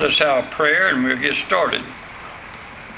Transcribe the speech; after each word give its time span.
Let's 0.00 0.18
have 0.20 0.44
a 0.44 0.50
prayer 0.50 0.90
and 0.90 1.02
we'll 1.02 1.18
get 1.18 1.34
started. 1.34 1.82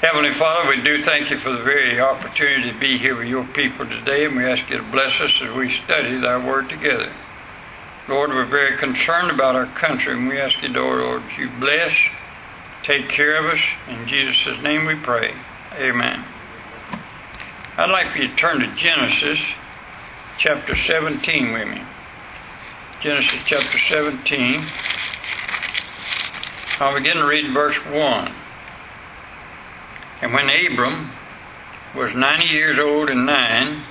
Heavenly 0.01 0.35
Father, 0.35 0.69
we 0.69 0.83
do 0.83 1.01
thank 1.01 1.31
you 1.31 1.37
for 1.39 1.51
the 1.51 1.63
very 1.63 1.99
opportunity 1.99 2.71
to 2.71 2.79
be 2.79 2.99
here 2.99 3.15
with 3.15 3.27
your 3.27 3.43
people 3.43 3.87
today, 3.87 4.25
and 4.25 4.35
we 4.35 4.45
ask 4.45 4.69
you 4.69 4.77
to 4.77 4.83
bless 4.83 5.19
us 5.19 5.41
as 5.41 5.51
we 5.55 5.71
study 5.71 6.19
thy 6.19 6.43
word 6.45 6.69
together. 6.69 7.11
Lord, 8.07 8.29
we're 8.29 8.45
very 8.45 8.77
concerned 8.77 9.31
about 9.31 9.55
our 9.55 9.65
country, 9.65 10.13
and 10.13 10.27
we 10.27 10.39
ask 10.39 10.61
you, 10.61 10.69
Lord, 10.69 10.99
Lord, 10.99 11.23
you 11.39 11.49
bless, 11.59 11.91
take 12.83 13.09
care 13.09 13.43
of 13.43 13.53
us. 13.53 13.61
In 13.89 14.07
Jesus' 14.07 14.61
name 14.61 14.85
we 14.85 14.95
pray. 14.95 15.33
Amen. 15.77 16.23
I'd 17.77 17.89
like 17.89 18.09
for 18.09 18.19
you 18.19 18.27
to 18.27 18.35
turn 18.35 18.59
to 18.59 18.67
Genesis 18.75 19.39
chapter 20.37 20.75
17 20.75 21.51
with 21.51 21.67
me. 21.67 21.81
Genesis 22.99 23.43
chapter 23.43 23.79
17. 23.79 24.61
I'll 26.81 26.95
begin 26.95 27.17
to 27.17 27.27
read 27.27 27.53
verse 27.53 27.75
1. 27.75 28.31
And 30.23 30.33
when 30.33 30.49
Abram 30.49 31.11
was 31.95 32.15
ninety 32.15 32.47
years 32.47 32.79
old 32.79 33.07
and 33.07 33.27
nine, 33.27 33.83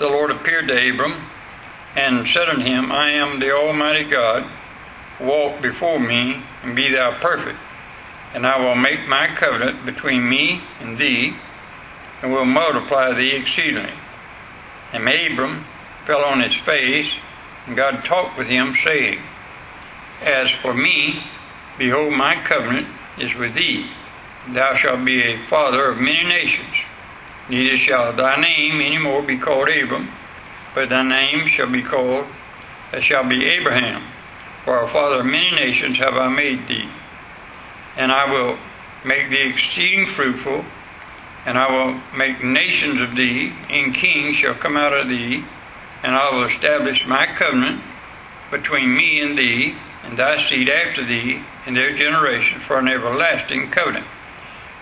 the 0.00 0.08
Lord 0.08 0.32
appeared 0.32 0.66
to 0.66 0.90
Abram 0.90 1.14
and 1.94 2.26
said 2.26 2.48
unto 2.48 2.64
him, 2.64 2.90
I 2.90 3.12
am 3.12 3.38
the 3.38 3.52
Almighty 3.52 4.10
God. 4.10 4.44
Walk 5.20 5.62
before 5.62 6.00
me 6.00 6.42
and 6.64 6.74
be 6.74 6.90
thou 6.90 7.16
perfect. 7.20 7.60
And 8.34 8.44
I 8.44 8.58
will 8.58 8.74
make 8.74 9.06
my 9.06 9.28
covenant 9.36 9.86
between 9.86 10.28
me 10.28 10.62
and 10.80 10.98
thee, 10.98 11.32
and 12.22 12.32
will 12.32 12.44
multiply 12.44 13.12
thee 13.12 13.36
exceedingly. 13.36 13.92
And 14.92 15.08
Abram 15.08 15.64
fell 16.06 16.24
on 16.24 16.40
his 16.40 16.58
face, 16.58 17.12
and 17.68 17.76
God 17.76 18.04
talked 18.04 18.36
with 18.36 18.48
him, 18.48 18.74
saying, 18.74 19.20
As 20.22 20.50
for 20.50 20.74
me, 20.74 21.22
Behold, 21.78 22.12
my 22.12 22.42
covenant 22.44 22.88
is 23.18 23.34
with 23.34 23.54
thee. 23.54 23.90
Thou 24.48 24.74
shalt 24.74 25.04
be 25.04 25.22
a 25.22 25.38
father 25.38 25.86
of 25.86 25.98
many 25.98 26.24
nations. 26.24 26.74
Neither 27.48 27.76
shall 27.76 28.12
thy 28.12 28.36
name 28.40 28.80
any 28.80 28.98
more 28.98 29.22
be 29.22 29.38
called 29.38 29.68
Abram, 29.68 30.08
but 30.74 30.88
thy 30.88 31.02
name 31.02 31.46
shall 31.48 31.70
be 31.70 31.82
called, 31.82 32.26
it 32.92 33.02
shall 33.02 33.28
be 33.28 33.46
Abraham. 33.46 34.02
For 34.64 34.82
a 34.82 34.88
father 34.88 35.20
of 35.20 35.26
many 35.26 35.50
nations 35.50 35.98
have 35.98 36.16
I 36.16 36.28
made 36.28 36.66
thee. 36.66 36.88
And 37.96 38.10
I 38.10 38.32
will 38.32 38.58
make 39.04 39.30
thee 39.30 39.48
exceeding 39.48 40.06
fruitful, 40.06 40.64
and 41.44 41.56
I 41.56 41.70
will 41.70 42.00
make 42.16 42.42
nations 42.42 43.00
of 43.00 43.14
thee, 43.14 43.52
and 43.70 43.94
kings 43.94 44.36
shall 44.36 44.54
come 44.54 44.76
out 44.76 44.92
of 44.92 45.08
thee, 45.08 45.44
and 46.02 46.14
I 46.14 46.34
will 46.34 46.44
establish 46.44 47.06
my 47.06 47.26
covenant 47.36 47.82
between 48.50 48.96
me 48.96 49.20
and 49.20 49.36
thee, 49.36 49.74
and 50.04 50.16
thy 50.16 50.42
seed 50.46 50.70
after 50.70 51.04
thee 51.04 51.42
in 51.66 51.74
their 51.74 51.96
generation 51.96 52.60
for 52.60 52.78
an 52.78 52.88
everlasting 52.88 53.70
covenant, 53.70 54.06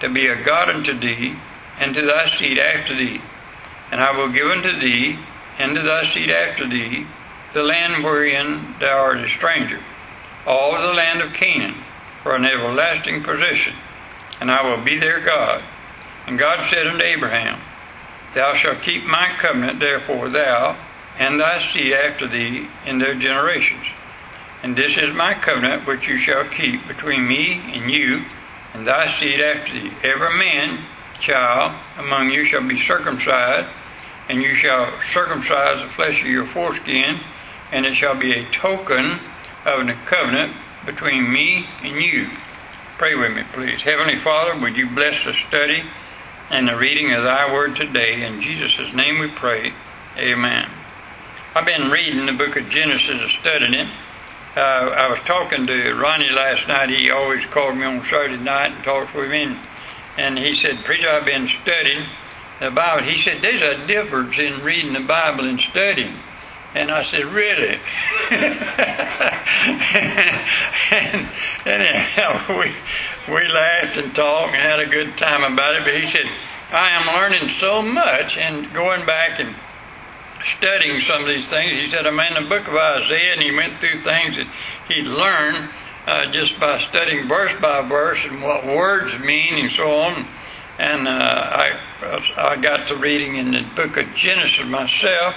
to 0.01 0.09
be 0.09 0.27
a 0.27 0.43
God 0.43 0.71
unto 0.71 0.99
thee, 0.99 1.35
and 1.79 1.95
to 1.95 2.03
thy 2.03 2.29
seed 2.29 2.59
after 2.59 2.97
thee. 2.97 3.21
And 3.91 4.01
I 4.01 4.17
will 4.17 4.29
give 4.29 4.47
unto 4.47 4.79
thee, 4.79 5.19
and 5.59 5.75
to 5.77 5.83
thy 5.83 6.07
seed 6.07 6.33
after 6.33 6.69
thee, 6.69 7.07
the 7.53 7.63
land 7.63 8.05
wherein 8.05 8.75
thou 8.81 8.99
art 8.99 9.19
a 9.19 9.29
stranger, 9.29 9.81
all 10.47 10.73
the 10.73 10.93
land 10.93 11.23
of 11.23 11.33
Canaan, 11.33 11.77
for 12.23 12.35
an 12.35 12.45
everlasting 12.45 13.23
possession, 13.23 13.75
and 14.41 14.51
I 14.51 14.63
will 14.63 14.85
be 14.85 14.99
their 14.99 15.21
God. 15.21 15.63
And 16.27 16.39
God 16.39 16.69
said 16.69 16.87
unto 16.87 17.05
Abraham, 17.05 17.61
Thou 18.35 18.55
shalt 18.55 18.83
keep 18.83 19.05
my 19.05 19.37
covenant, 19.39 19.79
therefore 19.79 20.29
thou 20.29 20.77
and 21.19 21.41
thy 21.41 21.63
seed 21.63 21.93
after 21.93 22.27
thee 22.27 22.69
in 22.87 22.99
their 22.99 23.15
generations. 23.15 23.87
And 24.63 24.75
this 24.75 24.97
is 24.97 25.13
my 25.15 25.35
covenant 25.35 25.87
which 25.87 26.09
you 26.09 26.19
shall 26.19 26.49
keep 26.49 26.89
between 26.89 27.29
me 27.29 27.61
and 27.75 27.93
you 27.93 28.25
and 28.73 28.87
thy 28.87 29.13
seed 29.19 29.41
after 29.41 29.73
thee. 29.73 29.93
Every 30.03 30.39
man, 30.39 30.81
child, 31.21 31.75
among 31.99 32.31
you 32.31 32.45
shall 32.45 32.67
be 32.67 32.81
circumcised, 32.81 33.69
and 34.29 34.43
you 34.43 34.55
shall 34.55 34.91
circumcise 35.03 35.83
the 35.83 35.89
flesh 35.89 36.21
of 36.21 36.27
your 36.27 36.47
foreskin, 36.47 37.21
and 37.73 37.87
it 37.87 37.95
shall 37.95 38.19
be 38.19 38.33
a 38.33 38.51
token 38.51 39.19
of 39.65 39.87
the 39.87 39.97
covenant 40.07 40.55
between 40.87 41.31
me 41.31 41.67
and 41.83 42.01
you. 42.01 42.29
Pray 42.99 43.15
with 43.15 43.35
me, 43.35 43.43
please. 43.53 43.83
Heavenly 43.83 44.17
Father, 44.17 44.59
would 44.61 44.77
you 44.77 44.89
bless 44.89 45.25
the 45.25 45.33
study 45.33 45.83
and 46.51 46.69
the 46.69 46.77
reading 46.77 47.13
of 47.13 47.23
thy 47.23 47.53
word 47.53 47.77
today? 47.77 48.23
In 48.23 48.41
Jesus' 48.41 48.93
name 48.93 49.19
we 49.19 49.29
pray. 49.29 49.73
Amen. 50.17 50.71
I've 51.57 51.65
been 51.65 51.89
reading 51.89 52.27
the 52.27 52.33
book 52.33 52.57
of 52.57 52.69
Genesis 52.69 53.23
and 53.23 53.31
studying 53.31 53.75
it. 53.75 53.89
Uh, 54.57 54.61
I 54.61 55.09
was 55.09 55.21
talking 55.21 55.65
to 55.65 55.95
Ronnie 55.95 56.31
last 56.31 56.67
night. 56.67 56.91
He 56.91 57.13
always 57.13 57.47
called 57.47 57.77
me 57.77 57.85
on 57.85 58.03
Saturday 58.03 58.43
night 58.43 58.73
and 58.73 58.83
talked 58.83 59.15
with 59.15 59.31
me. 59.31 59.57
And 60.19 60.37
he 60.37 60.57
said, 60.57 60.85
Preacher, 60.85 61.09
I've 61.09 61.25
been 61.25 61.47
studying 61.47 62.07
the 62.59 62.73
Bible. 62.73 63.05
He 63.07 63.23
said, 63.23 63.41
There's 63.41 63.63
a 63.63 63.87
difference 63.87 64.37
in 64.37 64.65
reading 64.65 64.95
the 64.95 65.07
Bible 65.07 65.45
and 65.45 65.61
studying. 65.61 66.17
And 66.75 66.91
I 66.91 67.05
said, 67.05 67.25
Really? 67.25 67.79
and, 70.91 71.29
anyhow, 71.67 72.59
we, 72.59 72.73
we 73.33 73.47
laughed 73.47 73.97
and 73.97 74.13
talked 74.13 74.55
and 74.55 74.61
had 74.61 74.81
a 74.81 74.87
good 74.87 75.17
time 75.17 75.45
about 75.45 75.77
it. 75.77 75.85
But 75.85 75.95
he 75.95 76.09
said, 76.09 76.27
I 76.73 77.01
am 77.01 77.07
learning 77.15 77.49
so 77.49 77.81
much 77.81 78.37
and 78.39 78.75
going 78.75 79.07
back 79.07 79.39
and 79.39 79.55
studying 80.45 81.01
some 81.01 81.23
of 81.23 81.29
these 81.29 81.49
things. 81.49 81.81
He 81.81 81.89
said, 81.89 82.07
I'm 82.07 82.19
in 82.21 82.43
the 82.43 82.49
book 82.49 82.69
of 82.69 82.75
Isaiah, 82.75 83.33
and 83.35 83.43
he 83.43 83.55
went 83.55 83.81
through 83.81 84.01
things 84.01 84.37
that 84.37 84.47
he'd 84.89 85.07
learned 85.07 85.71
uh, 86.07 86.31
just 86.33 86.59
by 86.61 86.79
studying 86.79 87.27
verse 87.29 87.53
by 87.61 87.83
verse 87.83 88.25
and 88.25 88.43
what 88.43 88.67
words 88.67 89.19
mean 89.21 89.55
and 89.55 89.73
so 89.73 89.91
on. 90.01 90.27
And 90.79 91.09
uh, 91.09 91.11
I, 91.13 91.79
I 92.37 92.57
got 92.57 92.89
to 92.89 92.97
reading 92.97 93.37
in 93.37 93.53
the 93.53 93.63
book 93.75 93.97
of 93.97 94.15
Genesis 94.15 94.67
myself, 94.67 95.35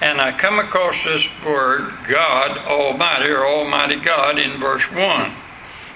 and 0.00 0.20
I 0.20 0.38
come 0.38 0.58
across 0.58 1.02
this 1.02 1.26
word, 1.44 1.92
God 2.08 2.58
Almighty, 2.58 3.30
or 3.30 3.46
Almighty 3.46 3.96
God, 3.96 4.38
in 4.38 4.60
verse 4.60 4.84
1. 4.92 5.32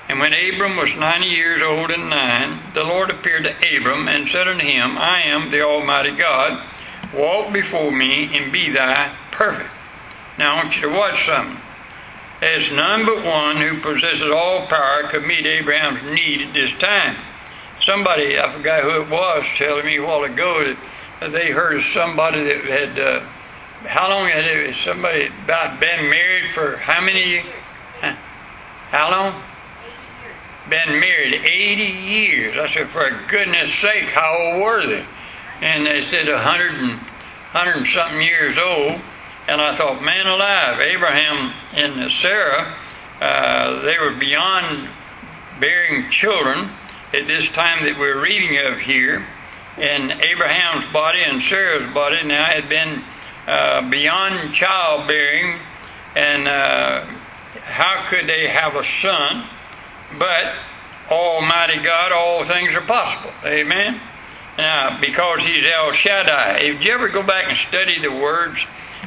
And 0.08 0.18
when 0.18 0.32
Abram 0.32 0.76
was 0.76 0.96
ninety 0.96 1.28
years 1.28 1.62
old 1.62 1.92
and 1.92 2.10
nine, 2.10 2.58
the 2.74 2.82
Lord 2.82 3.10
appeared 3.10 3.44
to 3.44 3.76
Abram 3.76 4.08
and 4.08 4.26
said 4.28 4.48
unto 4.48 4.66
him, 4.66 4.98
I 4.98 5.22
am 5.26 5.52
the 5.52 5.60
Almighty 5.60 6.16
God 6.16 6.66
Walk 7.14 7.52
before 7.52 7.90
me 7.90 8.36
and 8.36 8.52
be 8.52 8.70
thy 8.70 9.14
perfect. 9.32 9.70
Now 10.38 10.54
I 10.54 10.62
want 10.62 10.76
you 10.76 10.82
to 10.82 10.96
watch 10.96 11.26
something. 11.26 11.60
There's 12.40 12.70
none 12.72 13.04
but 13.04 13.24
one 13.24 13.56
who 13.58 13.80
possesses 13.80 14.30
all 14.32 14.66
power 14.66 15.08
could 15.08 15.24
meet 15.24 15.44
Abraham's 15.44 16.02
need 16.02 16.40
at 16.40 16.54
this 16.54 16.72
time. 16.78 17.16
Somebody, 17.82 18.38
I 18.38 18.50
forgot 18.52 18.82
who 18.82 19.02
it 19.02 19.10
was, 19.10 19.44
telling 19.56 19.84
me 19.84 19.98
a 19.98 20.02
while 20.02 20.24
ago 20.24 20.74
that 21.20 21.32
they 21.32 21.50
heard 21.50 21.78
of 21.78 21.84
somebody 21.84 22.44
that 22.44 22.64
had, 22.64 22.98
uh, 22.98 23.20
how 23.86 24.08
long 24.08 24.28
had 24.28 24.44
it, 24.44 24.74
somebody 24.76 25.26
about 25.44 25.80
been 25.80 26.08
married 26.08 26.52
for 26.54 26.76
how 26.76 27.02
many, 27.02 27.40
huh? 28.00 28.14
how 28.90 29.10
long? 29.10 29.42
Been 30.68 31.00
married 31.00 31.34
80 31.34 31.82
years. 31.82 32.56
I 32.56 32.68
said, 32.68 32.88
for 32.88 33.10
goodness 33.28 33.74
sake, 33.74 34.04
how 34.04 34.36
old 34.38 34.62
were 34.62 34.86
they? 34.86 35.04
And 35.60 35.86
they 35.86 36.02
said 36.02 36.28
a 36.28 36.38
hundred 36.38 36.72
and 36.72 36.98
hundred 37.52 37.76
and 37.76 37.86
something 37.86 38.20
years 38.20 38.56
old. 38.58 39.00
And 39.48 39.60
I 39.60 39.74
thought, 39.74 40.02
man 40.02 40.26
alive, 40.26 40.80
Abraham 40.80 41.52
and 41.74 42.12
Sarah, 42.12 42.76
uh, 43.20 43.82
they 43.82 43.98
were 43.98 44.14
beyond 44.14 44.88
bearing 45.58 46.10
children 46.10 46.70
at 47.12 47.26
this 47.26 47.48
time 47.50 47.84
that 47.84 47.98
we're 47.98 48.20
reading 48.20 48.58
of 48.66 48.78
here. 48.78 49.26
And 49.76 50.12
Abraham's 50.12 50.92
body 50.92 51.22
and 51.24 51.42
Sarah's 51.42 51.92
body 51.92 52.24
now 52.24 52.44
had 52.44 52.68
been 52.68 53.02
uh, 53.46 53.88
beyond 53.90 54.54
childbearing, 54.54 55.58
and 56.14 56.46
uh, 56.46 57.06
how 57.62 58.06
could 58.08 58.28
they 58.28 58.48
have 58.48 58.76
a 58.76 58.84
son? 58.84 59.44
But 60.18 60.54
Almighty 61.10 61.82
God, 61.82 62.12
all 62.12 62.44
things 62.44 62.74
are 62.74 62.82
possible. 62.82 63.32
Amen. 63.44 64.00
Now, 64.60 65.00
because 65.00 65.40
he's 65.40 65.66
El 65.66 65.92
Shaddai. 65.92 66.58
If 66.60 66.84
you 66.84 66.92
ever 66.92 67.08
go 67.08 67.22
back 67.22 67.46
and 67.48 67.56
study 67.56 67.98
the 67.98 68.12
words 68.12 68.62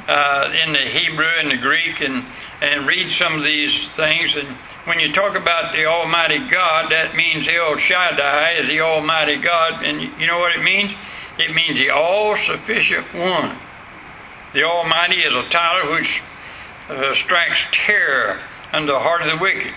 uh, 0.08 0.52
in 0.66 0.74
the 0.74 0.80
Hebrew 0.80 1.30
and 1.42 1.52
the 1.52 1.58
Greek 1.58 2.02
and, 2.02 2.26
and 2.60 2.88
read 2.88 3.12
some 3.12 3.36
of 3.36 3.44
these 3.44 3.88
things, 3.90 4.36
and 4.36 4.48
when 4.86 5.00
you 5.00 5.14
talk 5.14 5.36
about 5.36 5.74
the 5.74 5.86
Almighty 5.86 6.40
God, 6.40 6.92
that 6.92 7.16
means 7.16 7.48
El 7.48 7.78
Shaddai 7.78 8.54
is 8.54 8.68
the 8.68 8.82
Almighty 8.82 9.36
God. 9.36 9.86
And 9.86 10.02
you 10.20 10.26
know 10.26 10.40
what 10.40 10.58
it 10.58 10.64
means? 10.64 10.92
It 11.38 11.54
means 11.54 11.78
the 11.78 11.92
all 11.92 12.36
sufficient 12.36 13.14
one. 13.14 13.56
The 14.56 14.64
Almighty 14.64 15.20
is 15.20 15.34
a 15.36 15.48
title 15.50 15.92
which 15.92 16.24
uh, 16.90 17.14
strikes 17.14 17.64
terror 17.72 18.40
unto 18.72 18.88
the 18.88 19.00
heart 19.00 19.22
of 19.22 19.28
the 19.28 19.38
wicked. 19.38 19.76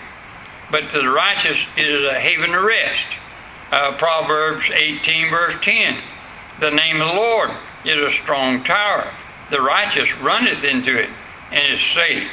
But 0.71 0.89
to 0.89 0.97
the 0.97 1.09
righteous 1.09 1.59
it 1.77 1.87
is 1.87 2.09
a 2.09 2.19
haven 2.19 2.55
of 2.55 2.63
rest 2.63 3.05
uh, 3.71 3.97
Proverbs 3.97 4.69
18, 4.71 5.29
verse 5.29 5.55
10. 5.61 6.01
The 6.59 6.71
name 6.71 7.01
of 7.01 7.07
the 7.07 7.13
Lord 7.13 7.51
is 7.85 7.95
a 7.95 8.11
strong 8.11 8.63
tower. 8.63 9.11
The 9.49 9.61
righteous 9.61 10.11
runneth 10.17 10.63
into 10.63 10.97
it 10.97 11.09
and 11.51 11.73
is 11.73 11.81
safe. 11.81 12.29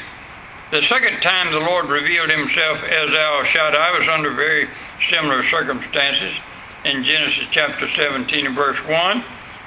The 0.71 0.83
second 0.83 1.21
time 1.21 1.53
the 1.53 1.61
Lord 1.61 1.89
revealed 1.89 2.31
himself 2.31 2.83
as 2.83 3.15
El 3.15 3.45
Shaddai 3.45 3.99
was 3.99 4.09
under 4.09 4.31
very 4.31 4.69
similar 5.09 5.43
circumstances 5.43 6.35
in 6.85 7.05
Genesis 7.05 7.47
chapter 7.51 7.87
17 7.87 8.47
and 8.47 8.55
verse 8.55 8.79
1 8.79 9.25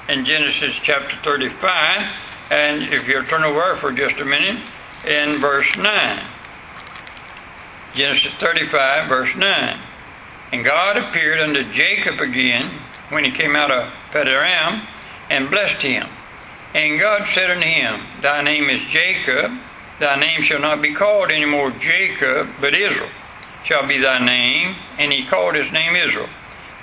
and 0.08 0.26
Genesis 0.26 0.74
chapter 0.76 1.16
35. 1.22 2.12
And 2.50 2.84
if 2.84 3.06
you'll 3.08 3.24
turn 3.24 3.44
over 3.44 3.76
for 3.76 3.92
just 3.92 4.20
a 4.20 4.24
minute, 4.24 4.60
in 5.06 5.34
verse 5.38 5.76
9. 5.76 6.20
Genesis 7.94 8.32
35, 8.34 9.08
verse 9.08 9.34
9. 9.36 9.78
And 10.50 10.64
God 10.64 10.96
appeared 10.96 11.40
unto 11.40 11.70
Jacob 11.72 12.20
again 12.20 12.70
when 13.10 13.24
he 13.24 13.30
came 13.30 13.54
out 13.54 13.70
of 13.70 13.92
Paddan 14.10 14.86
and 15.30 15.50
blessed 15.50 15.82
him. 15.82 16.08
And 16.74 17.00
God 17.00 17.26
said 17.26 17.50
unto 17.50 17.66
him, 17.66 18.00
Thy 18.22 18.42
name 18.42 18.70
is 18.70 18.80
Jacob, 18.82 19.52
thy 19.98 20.16
name 20.16 20.42
shall 20.42 20.60
not 20.60 20.80
be 20.80 20.94
called 20.94 21.32
any 21.32 21.44
more 21.44 21.70
Jacob, 21.70 22.48
but 22.60 22.74
Israel 22.74 23.10
shall 23.64 23.86
be 23.86 23.98
thy 23.98 24.24
name. 24.24 24.76
And 24.98 25.12
he 25.12 25.26
called 25.26 25.54
his 25.54 25.72
name 25.72 25.96
Israel. 25.96 26.28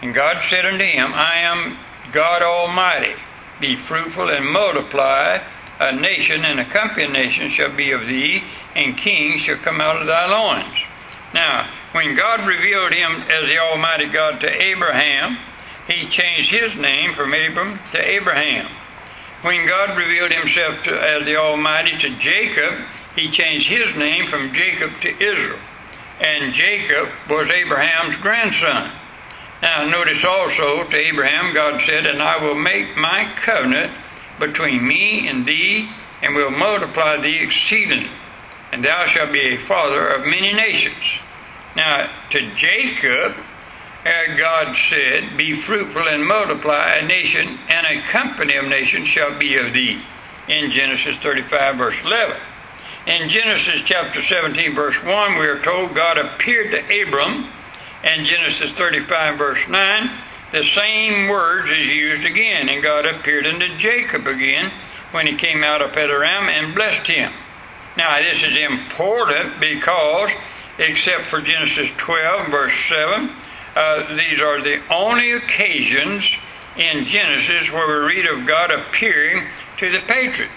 And 0.02 0.14
God 0.14 0.44
said 0.44 0.66
unto 0.66 0.86
him, 0.86 1.14
I 1.14 1.38
am 1.38 1.78
God 2.12 2.44
Almighty. 2.44 3.16
Be 3.60 3.76
fruitful 3.76 4.30
and 4.30 4.46
multiply. 4.46 5.40
A 5.80 5.92
nation 5.92 6.46
and 6.46 6.60
a 6.60 6.66
company 6.66 7.06
of 7.06 7.12
nations 7.12 7.52
shall 7.52 7.76
be 7.76 7.92
of 7.92 8.08
thee, 8.08 8.44
and 8.76 8.98
kings 8.98 9.42
shall 9.42 9.58
come 9.58 9.82
out 9.82 10.00
of 10.00 10.08
thy 10.08 10.26
loins. 10.26 10.72
Now, 11.34 11.70
when 11.92 12.16
God 12.16 12.48
revealed 12.48 12.94
him 12.94 13.22
as 13.22 13.48
the 13.48 13.58
Almighty 13.58 14.08
God 14.08 14.42
to 14.42 14.64
Abraham, 14.64 15.38
he 15.88 16.08
changed 16.08 16.50
his 16.50 16.76
name 16.76 17.14
from 17.14 17.34
Abram 17.34 17.80
to 17.92 18.00
Abraham. 18.00 18.68
When 19.42 19.68
God 19.68 19.96
revealed 19.98 20.34
himself 20.34 20.84
to, 20.84 20.92
as 20.92 21.26
the 21.26 21.36
Almighty 21.36 21.98
to 21.98 22.10
Jacob, 22.18 22.80
he 23.16 23.30
changed 23.30 23.68
his 23.68 23.96
name 23.96 24.28
from 24.28 24.54
Jacob 24.54 24.92
to 25.02 25.10
Israel. 25.10 25.60
And 26.26 26.54
Jacob 26.54 27.10
was 27.30 27.50
Abraham's 27.50 28.16
grandson. 28.18 28.92
Now, 29.62 29.86
notice 29.86 30.24
also 30.24 30.84
to 30.84 30.96
Abraham, 30.96 31.54
God 31.54 31.82
said, 31.82 32.08
And 32.08 32.22
I 32.22 32.44
will 32.44 32.56
make 32.56 32.96
my 32.98 33.32
covenant 33.36 33.94
between 34.40 34.86
me 34.86 35.28
and 35.28 35.46
thee, 35.46 35.90
and 36.22 36.36
will 36.36 36.52
multiply 36.52 37.18
thee 37.18 37.40
exceedingly, 37.40 38.10
and 38.76 38.84
thou 38.84 39.06
shalt 39.08 39.32
be 39.32 39.54
a 39.54 39.58
father 39.58 40.06
of 40.06 40.26
many 40.26 40.52
nations. 40.52 41.18
Now, 41.78 42.10
to 42.32 42.54
Jacob, 42.56 43.34
God 44.04 44.76
said, 44.76 45.38
Be 45.38 45.56
fruitful 45.56 46.06
and 46.06 46.28
multiply, 46.28 46.86
a 46.98 47.08
nation 47.08 47.58
and 47.70 47.88
a 47.88 48.02
company 48.02 48.58
of 48.58 48.66
nations 48.66 49.08
shall 49.08 49.40
be 49.40 49.58
of 49.58 49.74
thee. 49.74 50.02
In 50.50 50.72
Genesis 50.72 51.16
35, 51.20 51.78
verse 51.78 51.96
11. 52.04 52.36
In 53.08 53.30
Genesis 53.30 53.82
chapter 53.86 54.22
17, 54.22 54.76
verse 54.76 55.02
1, 55.02 55.40
we 55.40 55.48
are 55.48 55.62
told 55.62 55.96
God 55.96 56.18
appeared 56.18 56.72
to 56.72 57.02
Abram. 57.02 57.48
And 58.04 58.28
Genesis 58.28 58.74
35, 58.74 59.38
verse 59.38 59.66
9, 59.70 60.18
the 60.52 60.66
same 60.66 61.30
words 61.30 61.70
is 61.70 61.88
used 61.88 62.26
again. 62.26 62.68
And 62.68 62.84
God 62.84 63.06
appeared 63.06 63.48
unto 63.48 63.78
Jacob 63.78 64.28
again 64.28 64.70
when 65.12 65.28
he 65.28 65.38
came 65.38 65.64
out 65.64 65.82
of 65.82 65.92
Paddan 65.94 66.50
and 66.50 66.76
blessed 66.76 67.08
him. 67.08 67.32
Now, 67.98 68.22
this 68.22 68.44
is 68.44 68.58
important 68.58 69.60
because 69.60 70.32
except 70.78 71.24
for 71.26 71.42
Genesis 71.42 71.90
12, 71.98 72.50
verse 72.50 72.74
7. 72.90 73.30
Uh, 73.76 74.16
these 74.16 74.40
are 74.40 74.62
the 74.62 74.82
only 74.92 75.32
occasions 75.32 76.30
in 76.78 77.06
Genesis 77.06 77.72
where 77.72 77.88
we 77.88 78.16
read 78.16 78.26
of 78.26 78.46
God 78.46 78.72
appearing 78.72 79.48
to 79.78 79.92
the 79.92 80.00
patriots, 80.00 80.54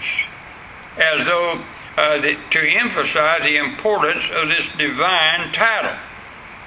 as 0.97 1.25
though 1.25 1.61
uh, 1.97 2.21
the, 2.21 2.37
to 2.51 2.59
emphasize 2.81 3.41
the 3.41 3.57
importance 3.57 4.23
of 4.31 4.47
this 4.49 4.67
divine 4.77 5.51
title. 5.51 5.97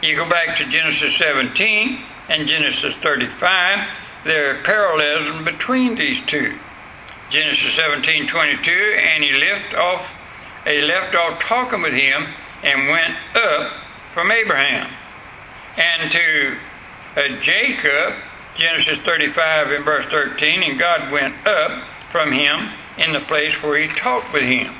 You 0.02 0.16
go 0.16 0.28
back 0.28 0.58
to 0.58 0.64
Genesis 0.64 1.16
17 1.16 2.02
and 2.28 2.48
Genesis 2.48 2.94
35, 2.96 3.88
there 4.24 4.54
are 4.54 4.62
parallelism 4.62 5.44
between 5.44 5.96
these 5.96 6.20
two. 6.22 6.54
Genesis 7.30 7.74
17:22, 7.76 8.98
and 8.98 9.24
he 9.24 9.32
left 9.32 9.74
off, 9.74 10.06
he 10.64 10.80
left 10.80 11.14
off 11.14 11.40
talking 11.40 11.82
with 11.82 11.94
him 11.94 12.26
and 12.62 12.88
went 12.88 13.16
up 13.34 13.72
from 14.14 14.30
Abraham. 14.30 14.90
And 15.76 16.10
to 16.10 16.56
uh, 17.16 17.40
Jacob, 17.40 18.14
Genesis 18.56 18.98
35 19.00 19.70
and 19.70 19.84
verse 19.84 20.06
13, 20.06 20.62
and 20.62 20.78
God 20.78 21.10
went 21.10 21.46
up 21.46 21.82
from 22.10 22.30
him 22.32 22.70
in 22.98 23.12
the 23.12 23.20
place 23.20 23.54
where 23.62 23.80
he 23.80 23.88
talked 23.88 24.32
with 24.32 24.44
him. 24.44 24.72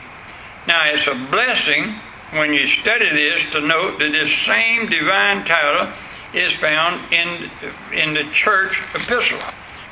Now 0.69 0.93
it's 0.93 1.06
a 1.06 1.14
blessing 1.31 1.94
when 2.32 2.52
you 2.52 2.67
study 2.67 3.08
this 3.11 3.50
to 3.50 3.61
note 3.61 3.99
that 3.99 4.12
this 4.12 4.32
same 4.32 4.88
divine 4.88 5.44
title 5.44 5.93
is 6.32 6.55
found 6.55 7.12
in 7.12 7.50
in 7.93 8.14
the 8.14 8.25
church 8.32 8.81
epistle. 8.94 9.38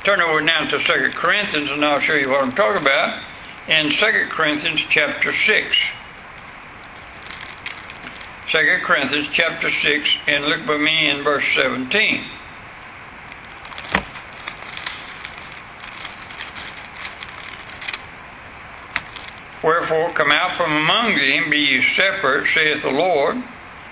Turn 0.05 0.21
over 0.23 0.41
now 0.41 0.67
to 0.67 0.79
2 0.79 1.11
Corinthians 1.15 1.71
and 1.71 1.85
I'll 1.85 2.01
show 2.01 2.17
you 2.17 2.31
what 2.31 2.43
I'm 2.43 2.53
talking 2.53 2.81
about. 2.81 3.23
In 3.71 3.89
2 3.89 4.27
Corinthians 4.31 4.81
chapter 4.81 5.33
6. 5.33 5.77
2 8.51 8.79
Corinthians 8.83 9.29
chapter 9.31 9.71
6 9.71 10.17
and 10.27 10.45
look 10.45 10.67
with 10.67 10.81
me 10.81 11.09
in 11.09 11.23
verse 11.23 11.45
17. 11.55 12.25
Wherefore 19.63 20.11
come 20.15 20.33
out 20.33 20.57
from 20.57 20.73
among 20.73 21.15
them, 21.15 21.49
be 21.49 21.59
ye 21.59 21.81
separate, 21.81 22.49
saith 22.49 22.83
the 22.83 22.91
Lord, 22.91 23.41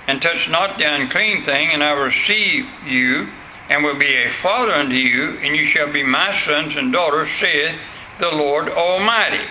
and 0.08 0.20
touch 0.20 0.50
not 0.50 0.78
the 0.78 0.92
unclean 0.92 1.44
thing, 1.44 1.70
and 1.72 1.84
I 1.84 1.94
will 1.94 2.06
receive 2.06 2.66
you, 2.84 3.28
and 3.70 3.84
will 3.84 3.96
be 3.96 4.24
a 4.24 4.32
father 4.42 4.72
unto 4.72 4.96
you, 4.96 5.38
and 5.38 5.54
you 5.54 5.64
shall 5.64 5.92
be 5.92 6.02
my 6.02 6.36
sons 6.36 6.74
and 6.74 6.92
daughters, 6.92 7.30
saith 7.30 7.78
the 8.18 8.30
Lord 8.30 8.68
Almighty. 8.68 9.46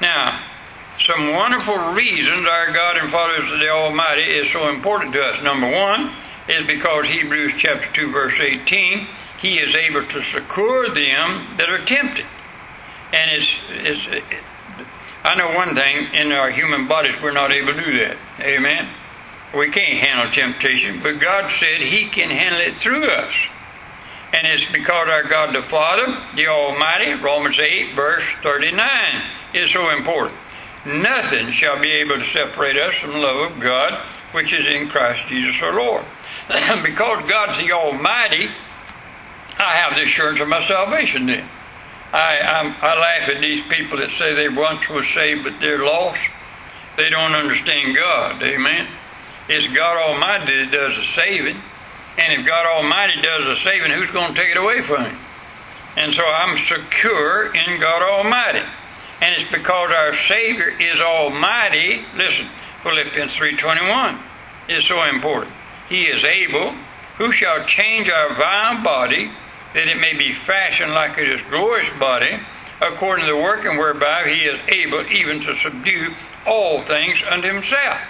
Now, 0.00 0.42
some 1.06 1.32
wonderful 1.32 1.92
reasons 1.92 2.46
our 2.46 2.72
God 2.72 2.96
and 2.96 3.10
Father 3.10 3.40
the 3.58 3.68
Almighty 3.68 4.22
is 4.22 4.50
so 4.50 4.68
important 4.68 5.12
to 5.12 5.22
us. 5.22 5.42
Number 5.42 5.70
one 5.70 6.12
is 6.48 6.66
because 6.66 7.06
Hebrews 7.06 7.54
chapter 7.56 7.86
2 7.92 8.10
verse 8.10 8.40
18, 8.40 9.06
He 9.38 9.58
is 9.58 9.74
able 9.74 10.04
to 10.06 10.22
succor 10.22 10.88
them 10.88 11.56
that 11.58 11.68
are 11.70 11.84
tempted. 11.84 12.26
And 13.12 13.30
it's, 13.30 13.50
it's 13.70 14.06
it, 14.08 14.42
I 15.24 15.36
know 15.36 15.56
one 15.56 15.74
thing, 15.74 16.14
in 16.14 16.32
our 16.32 16.50
human 16.50 16.88
bodies 16.88 17.14
we're 17.22 17.32
not 17.32 17.52
able 17.52 17.74
to 17.74 17.84
do 17.84 17.98
that. 17.98 18.16
Amen? 18.40 18.88
We 19.54 19.70
can't 19.70 19.98
handle 19.98 20.30
temptation, 20.30 21.00
but 21.02 21.20
God 21.20 21.50
said 21.50 21.80
He 21.80 22.08
can 22.08 22.30
handle 22.30 22.60
it 22.60 22.76
through 22.76 23.08
us. 23.08 23.34
And 24.36 24.46
it's 24.48 24.70
because 24.70 25.08
our 25.08 25.24
God 25.24 25.54
the 25.54 25.62
Father, 25.62 26.14
the 26.34 26.48
Almighty, 26.48 27.14
Romans 27.14 27.58
8, 27.58 27.94
verse 27.94 28.22
39, 28.42 29.22
is 29.54 29.70
so 29.70 29.88
important. 29.88 30.38
Nothing 30.84 31.50
shall 31.52 31.80
be 31.80 31.90
able 31.90 32.18
to 32.18 32.26
separate 32.26 32.76
us 32.76 32.94
from 32.96 33.12
the 33.12 33.18
love 33.18 33.50
of 33.50 33.60
God, 33.60 33.98
which 34.32 34.52
is 34.52 34.66
in 34.66 34.90
Christ 34.90 35.26
Jesus 35.28 35.56
our 35.62 35.74
Lord. 35.74 36.04
because 36.82 37.26
God's 37.26 37.58
the 37.58 37.72
Almighty, 37.72 38.50
I 39.58 39.76
have 39.78 39.94
the 39.96 40.02
assurance 40.02 40.38
of 40.40 40.48
my 40.48 40.62
salvation 40.62 41.24
then. 41.24 41.48
I, 42.12 42.38
I'm, 42.40 42.74
I 42.82 43.00
laugh 43.00 43.30
at 43.30 43.40
these 43.40 43.64
people 43.70 44.00
that 44.00 44.10
say 44.10 44.34
they 44.34 44.50
once 44.50 44.86
were 44.90 45.02
saved 45.02 45.44
but 45.44 45.60
they're 45.60 45.82
lost. 45.82 46.20
They 46.98 47.08
don't 47.08 47.34
understand 47.34 47.96
God. 47.96 48.42
Amen. 48.42 48.86
It's 49.48 49.74
God 49.74 49.96
Almighty 49.96 50.64
that 50.64 50.72
does 50.72 50.96
the 50.98 51.04
saving. 51.04 51.56
And 52.18 52.40
if 52.40 52.46
God 52.46 52.66
Almighty 52.66 53.20
does 53.20 53.44
the 53.44 53.56
saving, 53.62 53.90
who's 53.92 54.10
going 54.10 54.34
to 54.34 54.40
take 54.40 54.50
it 54.50 54.56
away 54.56 54.82
from 54.82 55.04
Him? 55.04 55.18
And 55.96 56.14
so 56.14 56.24
I'm 56.24 56.58
secure 56.64 57.54
in 57.54 57.80
God 57.80 58.02
Almighty. 58.02 58.62
And 59.20 59.34
it's 59.34 59.50
because 59.50 59.90
our 59.90 60.14
Savior 60.14 60.68
is 60.68 61.00
almighty. 61.00 62.04
Listen, 62.16 62.46
Philippians 62.82 63.32
3.21 63.32 64.18
is 64.68 64.84
so 64.84 65.02
important. 65.04 65.54
He 65.88 66.04
is 66.04 66.22
able, 66.24 66.72
who 67.16 67.32
shall 67.32 67.64
change 67.64 68.10
our 68.10 68.34
vile 68.34 68.82
body, 68.82 69.30
that 69.72 69.88
it 69.88 69.98
may 69.98 70.14
be 70.16 70.34
fashioned 70.34 70.92
like 70.92 71.16
his 71.16 71.40
glorious 71.48 71.88
body, 71.98 72.38
according 72.82 73.26
to 73.26 73.32
the 73.32 73.38
working 73.38 73.78
whereby 73.78 74.28
he 74.28 74.44
is 74.44 74.60
able 74.68 75.06
even 75.10 75.40
to 75.40 75.54
subdue 75.54 76.14
all 76.46 76.82
things 76.82 77.18
unto 77.28 77.48
himself. 77.48 78.00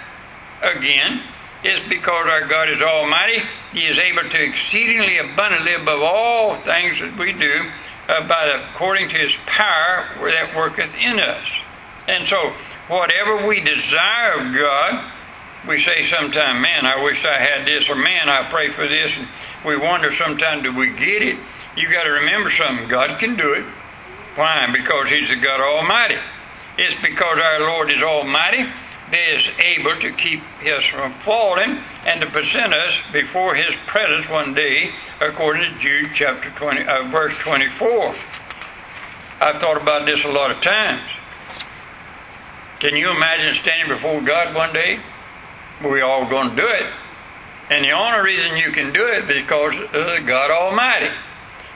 Again, 0.61 1.21
it's 1.63 1.87
because 1.89 2.27
our 2.27 2.47
God 2.47 2.69
is 2.69 2.81
almighty, 2.81 3.41
he 3.73 3.85
is 3.85 3.97
able 3.97 4.29
to 4.29 4.43
exceedingly 4.43 5.17
abundantly 5.17 5.73
above 5.73 6.01
all 6.01 6.55
things 6.61 6.99
that 6.99 7.17
we 7.17 7.33
do 7.33 7.65
uh, 8.07 8.27
by 8.27 8.45
according 8.45 9.09
to 9.09 9.17
his 9.17 9.33
power 9.47 10.05
that 10.21 10.55
worketh 10.55 10.93
in 10.95 11.19
us. 11.19 11.45
And 12.07 12.27
so, 12.27 12.53
whatever 12.87 13.47
we 13.47 13.59
desire 13.61 14.33
of 14.33 14.53
God, 14.53 15.11
we 15.67 15.81
say 15.81 16.05
sometimes, 16.05 16.61
man, 16.61 16.85
I 16.85 17.03
wish 17.03 17.25
I 17.25 17.39
had 17.39 17.67
this, 17.67 17.89
or 17.89 17.95
man, 17.95 18.29
I 18.29 18.49
pray 18.49 18.71
for 18.71 18.87
this, 18.87 19.17
and 19.17 19.27
we 19.65 19.75
wonder 19.75 20.13
sometimes, 20.13 20.63
do 20.63 20.73
we 20.73 20.91
get 20.91 21.21
it? 21.21 21.37
You 21.75 21.91
got 21.91 22.03
to 22.03 22.11
remember 22.11 22.51
something. 22.51 22.87
God 22.87 23.19
can 23.19 23.35
do 23.35 23.53
it. 23.53 23.65
Why? 24.35 24.67
Because 24.71 25.09
He's 25.09 25.29
the 25.29 25.35
God 25.35 25.59
Almighty. 25.59 26.17
It's 26.77 26.95
because 27.01 27.39
our 27.39 27.61
Lord 27.61 27.91
is 27.91 28.01
Almighty 28.01 28.69
is 29.13 29.43
able 29.59 29.95
to 30.01 30.11
keep 30.11 30.41
us 30.65 30.83
from 30.85 31.13
falling 31.19 31.79
and 32.05 32.21
to 32.21 32.27
present 32.27 32.73
us 32.73 32.99
before 33.13 33.55
his 33.55 33.73
presence 33.85 34.29
one 34.29 34.53
day, 34.53 34.91
according 35.21 35.73
to 35.73 35.79
Jude 35.79 36.11
chapter 36.13 36.49
20, 36.49 36.85
uh, 36.85 37.03
verse 37.03 37.33
24. 37.39 38.15
I've 39.39 39.61
thought 39.61 39.81
about 39.81 40.05
this 40.05 40.25
a 40.25 40.29
lot 40.29 40.51
of 40.51 40.61
times. 40.61 41.03
Can 42.79 42.95
you 42.95 43.09
imagine 43.09 43.53
standing 43.53 43.95
before 43.95 44.21
God 44.21 44.53
one 44.53 44.73
day? 44.73 44.99
We're 45.83 46.03
all 46.03 46.29
going 46.29 46.51
to 46.51 46.55
do 46.55 46.67
it. 46.67 46.87
And 47.69 47.83
the 47.83 47.91
only 47.91 48.19
reason 48.19 48.57
you 48.57 48.71
can 48.71 48.93
do 48.93 49.05
it 49.07 49.23
is 49.23 49.27
because 49.27 49.75
of 49.93 50.25
God 50.25 50.51
Almighty. 50.51 51.11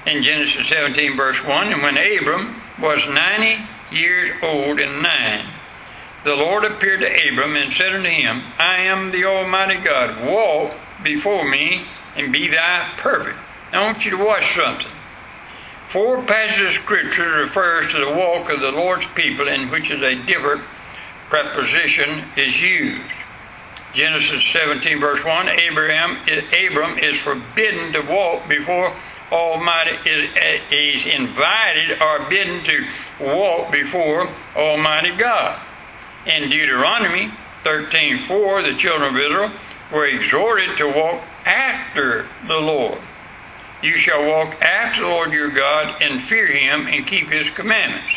In 0.05 0.23
Genesis 0.23 0.67
17, 0.67 1.15
verse 1.15 1.43
1, 1.43 1.73
and 1.73 1.81
when 1.83 1.97
Abram 1.97 2.59
was 2.81 3.07
90 3.07 3.63
years 3.91 4.35
old 4.41 4.79
and 4.79 5.03
nine, 5.03 5.45
the 6.23 6.35
Lord 6.35 6.65
appeared 6.65 7.01
to 7.01 7.29
Abram 7.29 7.55
and 7.55 7.73
said 7.73 7.93
unto 7.93 8.09
him, 8.09 8.43
I 8.59 8.81
am 8.81 9.11
the 9.11 9.25
Almighty 9.25 9.77
God. 9.77 10.23
Walk 10.25 10.73
before 11.03 11.49
me 11.49 11.85
and 12.15 12.31
be 12.31 12.47
thou 12.47 12.93
perfect. 12.97 13.37
Now 13.71 13.83
I 13.83 13.85
want 13.87 14.05
you 14.05 14.11
to 14.11 14.23
watch 14.23 14.53
something. 14.53 14.91
Four 15.89 16.21
passages 16.23 16.75
of 16.75 16.81
Scripture 16.83 17.39
refers 17.39 17.91
to 17.91 17.99
the 17.99 18.11
walk 18.11 18.49
of 18.49 18.61
the 18.61 18.71
Lord's 18.71 19.05
people 19.15 19.47
in 19.47 19.69
which 19.69 19.89
is 19.89 20.01
a 20.01 20.15
different 20.15 20.63
preposition 21.29 22.23
is 22.37 22.61
used. 22.61 23.11
Genesis 23.93 24.43
17 24.53 24.99
verse 24.99 25.23
1, 25.23 25.49
Abraham, 25.49 26.17
Abram 26.27 26.97
is 26.99 27.19
forbidden 27.19 27.93
to 27.93 28.01
walk 28.01 28.47
before 28.47 28.95
Almighty 29.31 29.97
is, 30.09 30.29
is 30.71 31.05
invited 31.13 32.01
or 32.01 32.29
bidden 32.29 32.63
to 32.63 32.87
walk 33.19 33.71
before 33.71 34.29
Almighty 34.55 35.15
God. 35.17 35.59
In 36.25 36.49
Deuteronomy 36.49 37.31
13:4, 37.63 38.61
the 38.61 38.75
children 38.75 39.15
of 39.15 39.19
Israel 39.19 39.51
were 39.91 40.05
exhorted 40.05 40.77
to 40.77 40.87
walk 40.87 41.21
after 41.45 42.27
the 42.45 42.57
Lord. 42.57 42.99
You 43.81 43.95
shall 43.95 44.23
walk 44.25 44.61
after 44.63 45.01
the 45.01 45.07
Lord 45.07 45.33
your 45.33 45.49
God 45.49 46.01
and 46.01 46.21
fear 46.23 46.45
him 46.45 46.87
and 46.87 47.07
keep 47.07 47.29
his 47.29 47.49
commandments. 47.49 48.13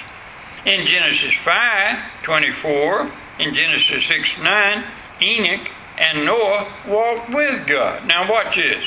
In 0.67 0.87
Genesis 0.87 1.35
5:24, 1.35 3.11
in 3.39 3.55
Genesis 3.55 4.05
6:9, 4.05 4.85
Enoch 5.23 5.71
and 5.97 6.27
Noah 6.27 6.67
walked 6.87 7.31
with 7.31 7.67
God. 7.67 8.07
Now 8.07 8.31
watch 8.31 8.57
this. 8.57 8.85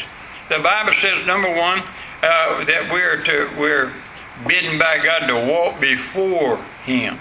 The 0.50 0.60
Bible 0.60 0.94
says 0.94 1.26
number 1.26 1.50
one 1.50 1.80
uh, 2.22 2.64
that 2.66 2.92
we're 2.92 3.24
to 3.24 3.50
we're 3.58 3.92
bidden 4.48 4.78
by 4.78 5.00
God 5.00 5.28
to 5.28 5.52
walk 5.52 5.80
before 5.80 6.58
Him. 6.86 7.18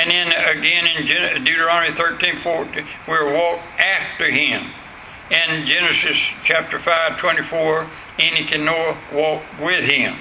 And 0.00 0.10
then 0.10 0.32
again 0.32 0.86
in 0.86 1.44
Deuteronomy 1.44 1.94
13, 1.94 2.36
14, 2.36 2.86
we're 3.06 3.34
walk 3.34 3.60
after 3.78 4.30
him. 4.30 4.70
In 5.30 5.68
Genesis 5.68 6.16
chapter 6.42 6.78
5, 6.78 7.18
24, 7.18 7.86
Enoch 8.18 8.52
and 8.52 8.64
Noah 8.64 8.96
walk 9.12 9.42
with 9.60 9.84
him. 9.84 10.16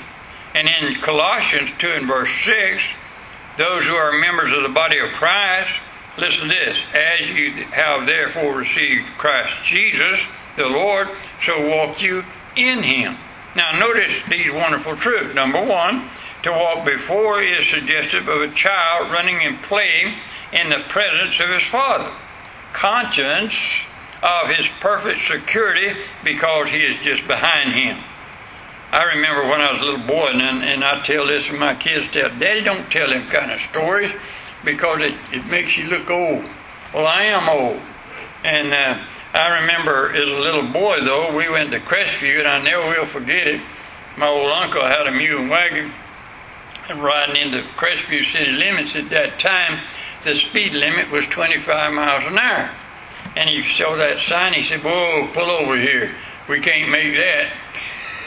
And 0.53 0.67
in 0.67 0.95
Colossians 0.95 1.71
2 1.77 1.87
and 1.91 2.07
verse 2.07 2.29
6, 2.43 2.83
those 3.57 3.85
who 3.85 3.93
are 3.93 4.19
members 4.19 4.51
of 4.51 4.63
the 4.63 4.69
body 4.69 4.99
of 4.99 5.11
Christ, 5.11 5.71
listen 6.17 6.49
to 6.49 6.53
this, 6.53 6.77
as 6.93 7.29
you 7.29 7.63
have 7.71 8.05
therefore 8.05 8.57
received 8.57 9.05
Christ 9.17 9.53
Jesus, 9.63 10.19
the 10.57 10.67
Lord, 10.67 11.07
so 11.45 11.69
walk 11.69 12.01
you 12.01 12.25
in 12.57 12.83
him. 12.83 13.15
Now 13.55 13.79
notice 13.79 14.11
these 14.29 14.51
wonderful 14.51 14.97
truths. 14.97 15.33
Number 15.35 15.63
one, 15.63 16.09
to 16.43 16.51
walk 16.51 16.85
before 16.85 17.41
is 17.41 17.67
suggestive 17.67 18.27
of 18.27 18.41
a 18.41 18.53
child 18.53 19.11
running 19.11 19.45
and 19.45 19.61
playing 19.63 20.13
in 20.53 20.69
the 20.69 20.83
presence 20.87 21.39
of 21.39 21.49
his 21.49 21.63
father. 21.63 22.11
Conscious 22.73 23.83
of 24.21 24.49
his 24.49 24.67
perfect 24.79 25.21
security 25.25 25.97
because 26.23 26.67
he 26.69 26.79
is 26.79 26.97
just 26.99 27.27
behind 27.27 27.71
him. 27.71 28.03
I 28.91 29.03
remember 29.03 29.47
when 29.47 29.61
I 29.61 29.71
was 29.71 29.81
a 29.81 29.85
little 29.85 30.07
boy, 30.07 30.29
and, 30.29 30.63
and 30.63 30.83
I 30.83 31.05
tell 31.05 31.27
this 31.27 31.45
to 31.47 31.53
my 31.53 31.75
kids, 31.75 32.09
tell, 32.11 32.29
Daddy, 32.39 32.61
don't 32.61 32.91
tell 32.91 33.09
them 33.09 33.27
kind 33.27 33.51
of 33.51 33.61
stories 33.61 34.11
because 34.65 35.01
it, 35.01 35.13
it 35.31 35.45
makes 35.45 35.77
you 35.77 35.87
look 35.87 36.09
old. 36.09 36.43
Well, 36.93 37.05
I 37.05 37.25
am 37.25 37.47
old. 37.47 37.79
And 38.43 38.73
uh, 38.73 38.99
I 39.33 39.61
remember 39.61 40.09
as 40.09 40.27
a 40.27 40.41
little 40.41 40.67
boy, 40.67 41.01
though, 41.01 41.35
we 41.35 41.47
went 41.49 41.71
to 41.71 41.79
Crestview, 41.79 42.39
and 42.39 42.47
I 42.47 42.63
never 42.63 42.89
will 42.89 43.05
forget 43.05 43.47
it. 43.47 43.61
My 44.17 44.27
old 44.27 44.51
uncle 44.51 44.81
had 44.81 45.05
a 45.07 45.11
mule 45.11 45.41
and 45.41 45.49
wagon, 45.49 45.91
riding 46.97 47.37
into 47.37 47.67
Crestview 47.75 48.25
city 48.25 48.51
limits 48.51 48.95
at 48.95 49.09
that 49.09 49.39
time, 49.39 49.81
the 50.23 50.35
speed 50.35 50.73
limit 50.73 51.11
was 51.11 51.25
25 51.27 51.93
miles 51.93 52.23
an 52.25 52.37
hour. 52.37 52.69
And 53.35 53.49
he 53.49 53.63
saw 53.71 53.95
that 53.95 54.19
sign, 54.19 54.53
he 54.53 54.63
said, 54.63 54.83
Whoa, 54.83 55.29
pull 55.33 55.49
over 55.49 55.77
here. 55.77 56.11
We 56.47 56.59
can't 56.59 56.89
make 56.89 57.13
that. 57.13 57.53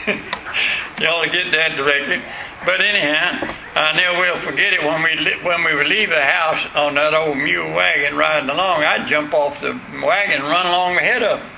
Y'all 1.00 1.24
get 1.26 1.50
that 1.52 1.76
directly. 1.76 2.22
But 2.64 2.80
anyhow, 2.80 3.54
I 3.74 3.96
never 3.96 4.18
will 4.18 4.38
forget 4.38 4.72
it 4.72 4.82
when 4.82 5.02
we 5.02 5.34
when 5.42 5.64
we 5.64 5.74
would 5.74 5.88
leave 5.88 6.10
the 6.10 6.22
house 6.22 6.64
on 6.76 6.94
that 6.94 7.14
old 7.14 7.36
mule 7.36 7.72
wagon 7.72 8.16
riding 8.16 8.50
along. 8.50 8.84
I'd 8.84 9.08
jump 9.08 9.34
off 9.34 9.60
the 9.60 9.78
wagon 10.02 10.40
and 10.40 10.44
run 10.44 10.66
along 10.66 10.96
ahead 10.96 11.22
of 11.22 11.40
them, 11.40 11.48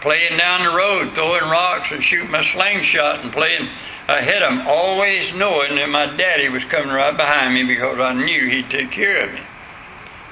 playing 0.00 0.38
down 0.38 0.64
the 0.64 0.74
road, 0.74 1.14
throwing 1.14 1.42
rocks 1.42 1.92
and 1.92 2.02
shooting 2.02 2.30
my 2.30 2.42
slingshot 2.42 3.20
and 3.20 3.32
playing 3.32 3.68
ahead 4.08 4.42
of 4.42 4.52
him, 4.52 4.66
always 4.66 5.34
knowing 5.34 5.76
that 5.76 5.88
my 5.88 6.06
daddy 6.16 6.48
was 6.48 6.64
coming 6.64 6.94
right 6.94 7.16
behind 7.16 7.54
me 7.54 7.64
because 7.64 7.98
I 7.98 8.12
knew 8.12 8.48
he'd 8.48 8.70
take 8.70 8.90
care 8.90 9.26
of 9.26 9.34
me. 9.34 9.40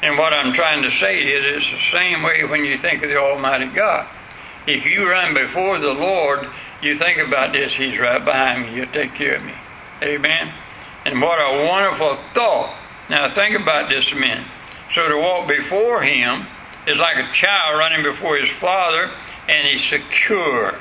And 0.03 0.19
what 0.19 0.37
I'm 0.37 0.53
trying 0.53 0.83
to 0.83 0.91
say 0.91 1.19
is 1.19 1.57
it's 1.57 1.71
the 1.71 1.99
same 1.99 2.23
way 2.23 2.45
when 2.45 2.65
you 2.65 2.77
think 2.77 3.03
of 3.03 3.09
the 3.09 3.17
Almighty 3.17 3.67
God. 3.67 4.07
If 4.67 4.87
you 4.87 5.09
run 5.09 5.35
before 5.35 5.79
the 5.79 5.93
Lord, 5.93 6.47
you 6.83 6.97
think 6.97 7.19
about 7.19 7.53
this, 7.53 7.73
He's 7.73 7.99
right 7.99 8.25
behind 8.25 8.63
me, 8.63 8.69
He'll 8.69 8.87
take 8.87 9.15
care 9.15 9.37
of 9.37 9.45
me. 9.45 9.55
Amen? 10.03 10.53
And 11.07 11.21
what 11.21 11.39
a 11.39 11.67
wonderful 11.67 12.19
thought. 12.35 12.77
Now 13.09 13.35
think 13.35 13.59
about 13.59 13.89
this 13.89 14.11
a 14.13 14.17
minute. 14.17 14.47
So 14.95 15.09
to 15.09 15.17
walk 15.17 15.49
before 15.49 16.03
Him 16.03 16.47
is 16.87 16.99
like 16.99 17.17
a 17.17 17.33
child 17.33 17.79
running 17.79 18.03
before 18.03 18.37
his 18.37 18.51
father, 18.51 19.11
and 19.49 19.67
he's 19.69 19.85
secure. 19.85 20.79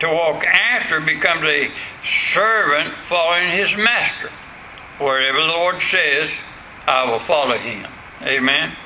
To 0.00 0.08
walk 0.08 0.44
after 0.44 1.00
becomes 1.00 1.44
a 1.44 1.70
servant 2.04 2.94
following 3.08 3.50
his 3.50 3.74
master. 3.76 4.30
Wherever 4.98 5.40
the 5.40 5.46
Lord 5.46 5.80
says, 5.80 6.30
I 6.86 7.10
will 7.10 7.18
follow 7.20 7.56
him. 7.56 7.86
Amen. 8.22 8.76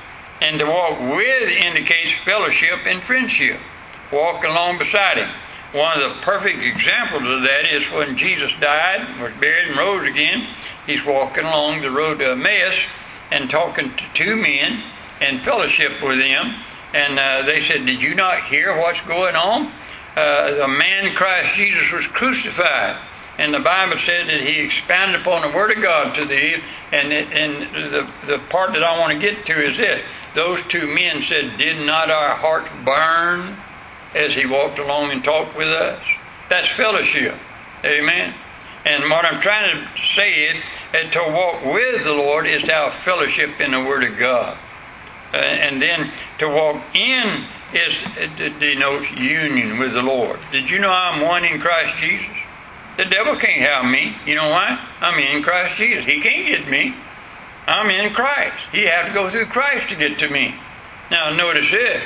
And 0.41 0.59
to 0.59 0.67
walk 0.67 1.01
with 1.01 1.49
indicates 1.49 2.21
fellowship 2.25 2.87
and 2.87 3.03
friendship. 3.03 3.59
Walk 4.13 4.45
along 4.45 4.79
beside 4.79 5.19
him. 5.19 5.29
One 5.73 6.01
of 6.01 6.17
the 6.17 6.23
perfect 6.23 6.63
examples 6.63 7.29
of 7.29 7.43
that 7.43 7.73
is 7.73 7.91
when 7.91 8.17
Jesus 8.17 8.53
died, 8.61 9.21
was 9.21 9.33
buried, 9.41 9.69
and 9.69 9.79
rose 9.79 10.07
again. 10.07 10.47
He's 10.87 11.05
walking 11.05 11.45
along 11.45 11.83
the 11.83 11.91
road 11.91 12.19
to 12.19 12.33
Emmaus 12.33 12.75
and 13.31 13.51
talking 13.51 13.95
to 13.95 14.05
two 14.15 14.37
men 14.37 14.83
and 15.21 15.41
fellowship 15.41 16.03
with 16.03 16.19
them. 16.19 16.55
And 16.93 17.19
uh, 17.19 17.43
they 17.47 17.61
said, 17.63 17.87
Did 17.87 18.03
you 18.03 18.15
not 18.15 18.45
hear 18.45 18.77
what's 18.77 19.01
going 19.03 19.37
on? 19.37 19.73
Uh, 20.17 20.55
the 20.55 20.69
man 20.69 21.15
Christ 21.15 21.55
Jesus 21.55 21.91
was 21.93 22.07
crucified. 22.07 22.97
And 23.39 23.55
the 23.55 23.61
Bible 23.61 23.97
said 23.97 24.29
that 24.29 24.43
he 24.43 24.61
expounded 24.61 25.23
upon 25.23 25.49
the 25.49 25.57
Word 25.57 25.75
of 25.75 25.83
God 25.83 26.15
to 26.17 26.27
thee. 26.27 26.57
And, 26.93 27.11
and 27.11 27.93
the, 27.93 28.11
the 28.27 28.39
part 28.51 28.73
that 28.73 28.83
I 28.83 28.99
want 28.99 29.19
to 29.19 29.19
get 29.19 29.47
to 29.47 29.67
is 29.67 29.79
this. 29.79 30.03
Those 30.35 30.61
two 30.67 30.93
men 30.95 31.23
said, 31.23 31.57
Did 31.57 31.87
not 31.87 32.11
our 32.11 32.35
hearts 32.35 32.69
burn 32.85 33.57
as 34.15 34.35
he 34.35 34.45
walked 34.45 34.79
along 34.79 35.13
and 35.13 35.25
talked 35.25 35.57
with 35.57 35.69
us? 35.69 36.03
That's 36.51 36.69
fellowship. 36.69 37.35
Amen. 37.83 38.35
And 38.85 39.11
what 39.11 39.25
I'm 39.25 39.41
trying 39.41 39.87
to 39.87 40.07
say 40.15 40.33
is 40.33 40.63
that 40.93 41.13
to 41.13 41.33
walk 41.33 41.65
with 41.65 42.05
the 42.05 42.13
Lord 42.13 42.47
is 42.47 42.63
to 42.65 42.73
have 42.73 42.95
fellowship 42.95 43.61
in 43.61 43.71
the 43.71 43.85
Word 43.85 44.05
of 44.05 44.19
God. 44.19 44.59
Uh, 45.33 45.37
and 45.37 45.81
then 45.81 46.13
to 46.39 46.49
walk 46.49 46.83
in 46.95 47.45
is 47.73 47.97
denotes 48.59 49.11
union 49.13 49.79
with 49.79 49.93
the 49.93 50.03
Lord. 50.03 50.41
Did 50.51 50.69
you 50.69 50.79
know 50.81 50.91
I'm 50.91 51.21
one 51.21 51.45
in 51.45 51.61
Christ 51.61 51.97
Jesus? 51.99 52.27
The 52.97 53.05
devil 53.05 53.37
can't 53.37 53.63
have 53.63 53.85
me. 53.85 54.17
You 54.27 54.35
know 54.35 54.51
why? 54.51 54.85
I'm 55.01 55.19
in 55.19 55.43
Christ 55.43 55.77
Jesus. 55.77 56.05
He 56.05 56.21
can't 56.21 56.47
get 56.47 56.69
me. 56.69 56.95
I'm 57.67 57.89
in 57.91 58.13
Christ. 58.13 58.57
He 58.73 58.87
has 58.87 59.07
to 59.09 59.15
go 59.15 59.31
through 59.31 59.47
Christ 59.47 59.89
to 59.91 59.95
get 59.95 60.19
to 60.19 60.29
me. 60.29 60.55
Now 61.11 61.31
notice 61.31 61.69
it. 61.73 62.03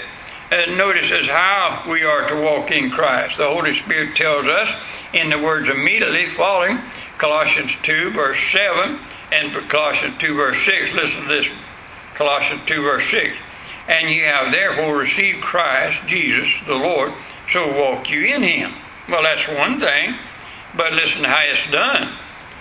Uh, 0.52 0.66
notice 0.76 1.11
as 1.11 1.26
how 1.26 1.85
we 1.88 2.02
are 2.04 2.28
to 2.28 2.40
walk 2.43 2.71
in 2.71 2.90
Christ. 2.90 3.38
The 3.38 3.49
Holy 3.49 3.75
Spirit 3.75 4.14
tells 4.16 4.47
us 4.47 4.69
in 5.14 5.31
the 5.31 5.38
words 5.38 5.69
immediately 5.69 6.28
following 6.28 6.78
Colossians 7.16 7.75
2 7.83 8.11
verse 8.11 8.38
7 8.52 8.99
and 9.33 9.69
Colossians 9.71 10.19
2 10.19 10.35
verse 10.35 10.62
6. 10.64 10.93
Listen 10.93 11.23
to 11.23 11.28
this. 11.28 11.47
Colossians 12.14 12.62
2 12.66 12.83
verse 12.83 13.11
6 13.11 13.37
and 13.88 14.09
ye 14.09 14.21
have 14.21 14.50
therefore 14.50 14.97
received 14.97 15.42
Christ 15.42 16.00
Jesus 16.06 16.49
the 16.66 16.75
Lord, 16.75 17.12
so 17.52 17.78
walk 17.78 18.11
you 18.11 18.25
in 18.25 18.42
him. 18.42 18.73
Well, 19.09 19.23
that's 19.23 19.47
one 19.49 19.78
thing, 19.78 20.16
but 20.76 20.92
listen 20.92 21.23
to 21.23 21.28
how 21.28 21.42
it's 21.42 21.71
done. 21.71 22.12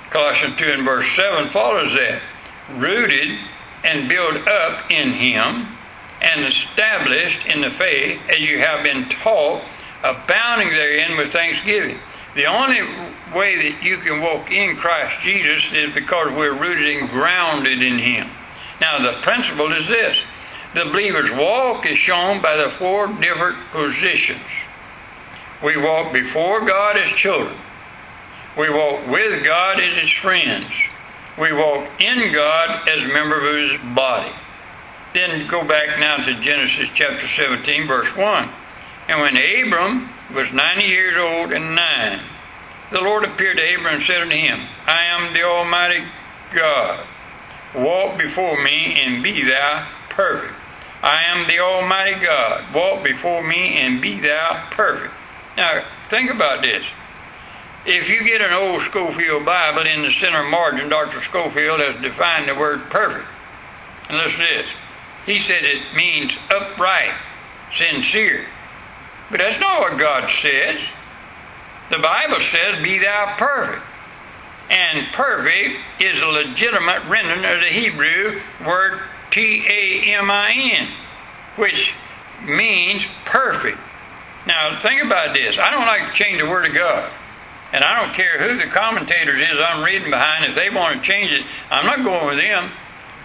Colossians 0.10 0.58
2 0.58 0.66
and 0.66 0.86
verse 0.86 1.10
7 1.16 1.48
follows 1.48 1.94
that. 1.94 2.22
Rooted 2.76 3.40
and 3.84 4.10
built 4.10 4.48
up 4.48 4.92
in 4.92 5.14
him 5.14 5.68
and 6.22 6.46
established 6.46 7.46
in 7.48 7.62
the 7.62 7.70
faith 7.70 8.22
as 8.30 8.40
you 8.40 8.60
have 8.60 8.84
been 8.84 9.10
taught, 9.10 9.64
abounding 10.04 10.70
therein 10.70 11.18
with 11.18 11.32
thanksgiving. 11.32 11.98
The 12.36 12.46
only 12.46 12.82
way 13.34 13.70
that 13.70 13.84
you 13.84 13.98
can 13.98 14.22
walk 14.22 14.52
in 14.52 14.76
Christ 14.76 15.22
Jesus 15.22 15.72
is 15.74 15.94
because 15.94 16.32
we're 16.32 16.54
rooted 16.54 16.98
and 16.98 17.10
grounded 17.10 17.82
in 17.82 18.00
Him. 18.00 18.30
Now, 18.84 19.00
the 19.00 19.22
principle 19.22 19.72
is 19.72 19.88
this 19.88 20.18
the 20.74 20.84
believer's 20.84 21.32
walk 21.32 21.86
is 21.86 21.98
shown 21.98 22.42
by 22.42 22.58
the 22.58 22.70
four 22.70 23.08
different 23.08 23.58
positions. 23.72 24.42
We 25.64 25.78
walk 25.78 26.12
before 26.12 26.66
God 26.66 26.98
as 26.98 27.08
children, 27.08 27.56
we 28.58 28.70
walk 28.70 29.08
with 29.08 29.46
God 29.46 29.80
as 29.80 29.96
His 29.96 30.12
friends, 30.12 30.70
we 31.40 31.54
walk 31.54 31.88
in 32.02 32.34
God 32.34 32.90
as 32.90 33.06
a 33.06 33.14
member 33.14 33.38
of 33.38 33.70
His 33.70 33.96
body. 33.96 34.34
Then 35.14 35.48
go 35.48 35.64
back 35.64 35.98
now 36.00 36.18
to 36.18 36.42
Genesis 36.42 36.90
chapter 36.94 37.26
17, 37.26 37.88
verse 37.88 38.14
1. 38.18 38.50
And 39.08 39.22
when 39.22 39.38
Abram 39.38 40.10
was 40.36 40.52
90 40.52 40.84
years 40.84 41.16
old 41.16 41.54
and 41.54 41.74
nine, 41.74 42.20
the 42.92 43.00
Lord 43.00 43.24
appeared 43.24 43.60
to 43.60 43.76
Abram 43.76 43.96
and 43.96 44.04
said 44.04 44.24
unto 44.24 44.36
him, 44.36 44.68
I 44.88 45.06
am 45.06 45.34
the 45.34 45.44
Almighty 45.44 46.04
God. 46.54 47.08
Walk 47.76 48.18
before 48.18 48.62
me 48.64 49.02
and 49.04 49.24
be 49.24 49.44
thou 49.44 49.88
perfect. 50.10 50.54
I 51.02 51.24
am 51.32 51.48
the 51.48 51.60
Almighty 51.60 52.20
God. 52.20 52.74
Walk 52.74 53.04
before 53.04 53.44
me 53.44 53.80
and 53.80 54.02
be 54.02 54.20
thou 54.20 54.68
perfect. 54.72 55.14
Now, 55.58 55.84
think 56.10 56.32
about 56.32 56.64
this. 56.64 56.84
If 57.86 58.10
you 58.10 58.24
get 58.24 58.42
an 58.42 58.54
old 58.54 58.82
Scofield 58.84 59.46
Bible 59.46 59.86
in 59.86 60.04
the 60.04 60.12
center 60.12 60.44
margin, 60.44 60.88
Dr. 60.88 61.22
Scofield 61.22 61.82
has 61.82 62.02
defined 62.02 62.48
the 62.48 62.56
word 62.56 62.90
perfect. 62.90 63.28
And 64.08 64.18
listen 64.18 64.40
to 64.40 64.46
this. 64.46 64.68
He 65.26 65.40
said 65.40 65.64
it 65.64 65.94
means 65.96 66.34
upright, 66.54 67.14
sincere. 67.76 68.46
But 69.30 69.40
that's 69.40 69.60
not 69.60 69.82
what 69.82 69.98
God 69.98 70.30
says. 70.30 70.80
The 71.90 72.00
Bible 72.00 72.40
says, 72.40 72.82
Be 72.82 73.00
thou 73.00 73.36
perfect. 73.38 73.84
And 74.70 75.12
perfect 75.14 75.80
is 76.00 76.22
a 76.22 76.26
legitimate 76.26 77.04
rendering 77.06 77.46
of 77.46 77.62
the 77.62 77.68
Hebrew 77.68 78.42
word 78.66 79.02
T 79.32 79.66
A 79.68 80.18
M 80.18 80.32
I 80.32 80.52
N, 80.52 80.88
which 81.58 81.94
means 82.46 83.04
perfect. 83.26 83.78
Now, 84.48 84.80
think 84.80 85.04
about 85.04 85.34
this. 85.34 85.58
I 85.62 85.72
don't 85.72 85.86
like 85.86 86.12
to 86.12 86.18
change 86.18 86.42
the 86.42 86.50
Word 86.50 86.66
of 86.66 86.74
God. 86.74 87.10
And 87.72 87.84
I 87.84 88.02
don't 88.02 88.14
care 88.14 88.38
who 88.38 88.58
the 88.58 88.72
commentators 88.72 89.40
is 89.40 89.60
I'm 89.60 89.84
reading 89.84 90.12
behind. 90.12 90.46
If 90.46 90.56
they 90.56 90.70
want 90.70 91.02
to 91.02 91.08
change 91.08 91.32
it, 91.32 91.46
I'm 91.72 91.86
not 91.86 92.04
going 92.04 92.28
with 92.28 92.44
them. 92.44 92.70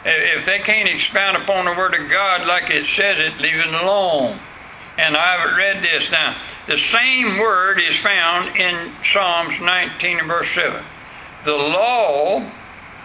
If 0.05 0.47
they 0.47 0.61
can't 0.61 0.89
expound 0.89 1.37
upon 1.37 1.65
the 1.65 1.73
Word 1.73 1.95
of 1.95 2.09
God 2.09 2.47
like 2.47 2.71
it 2.71 2.87
says 2.87 3.19
it, 3.19 3.41
leave 3.41 3.57
it 3.57 3.67
alone 3.67 4.39
and 4.99 5.17
I've 5.17 5.57
read 5.57 5.83
this 5.83 6.11
now. 6.11 6.37
The 6.67 6.77
same 6.77 7.39
word 7.39 7.81
is 7.81 7.97
found 7.99 8.57
in 8.57 8.93
Psalms 9.13 9.59
19 9.61 10.19
and 10.19 10.29
verse 10.29 10.51
7. 10.51 10.83
The 11.49 11.57
law 11.57 12.47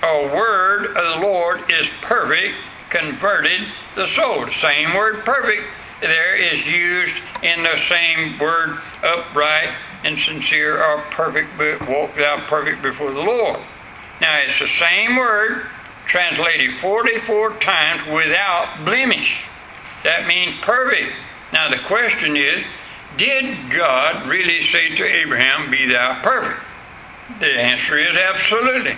or 0.03 0.35
word 0.35 0.87
of 0.87 0.95
the 0.95 1.25
Lord 1.25 1.61
is 1.71 1.87
perfect, 2.01 2.57
converted 2.89 3.61
the 3.95 4.05
soul. 4.07 4.49
Same 4.49 4.93
word 4.95 5.23
perfect 5.23 5.63
there 6.01 6.35
is 6.35 6.67
used 6.67 7.15
in 7.41 7.63
the 7.63 7.77
same 7.87 8.37
word 8.37 8.77
upright 9.01 9.73
and 10.03 10.19
sincere 10.19 10.83
or 10.83 11.03
perfect, 11.11 11.57
walk 11.87 12.17
thou 12.17 12.45
perfect 12.49 12.81
before 12.81 13.13
the 13.13 13.21
Lord. 13.21 13.61
Now 14.19 14.39
it's 14.41 14.59
the 14.59 14.67
same 14.67 15.15
word 15.15 15.65
translated 16.05 16.73
44 16.81 17.59
times 17.59 18.05
without 18.07 18.83
blemish. 18.83 19.47
That 20.03 20.27
means 20.27 20.57
perfect. 20.61 21.13
Now 21.53 21.69
the 21.69 21.79
question 21.87 22.35
is, 22.35 22.65
did 23.15 23.71
God 23.71 24.27
really 24.27 24.63
say 24.63 24.89
to 24.97 25.05
Abraham, 25.05 25.71
Be 25.71 25.89
thou 25.89 26.21
perfect? 26.21 26.59
The 27.39 27.47
answer 27.47 27.97
is 27.97 28.15
absolutely. 28.15 28.95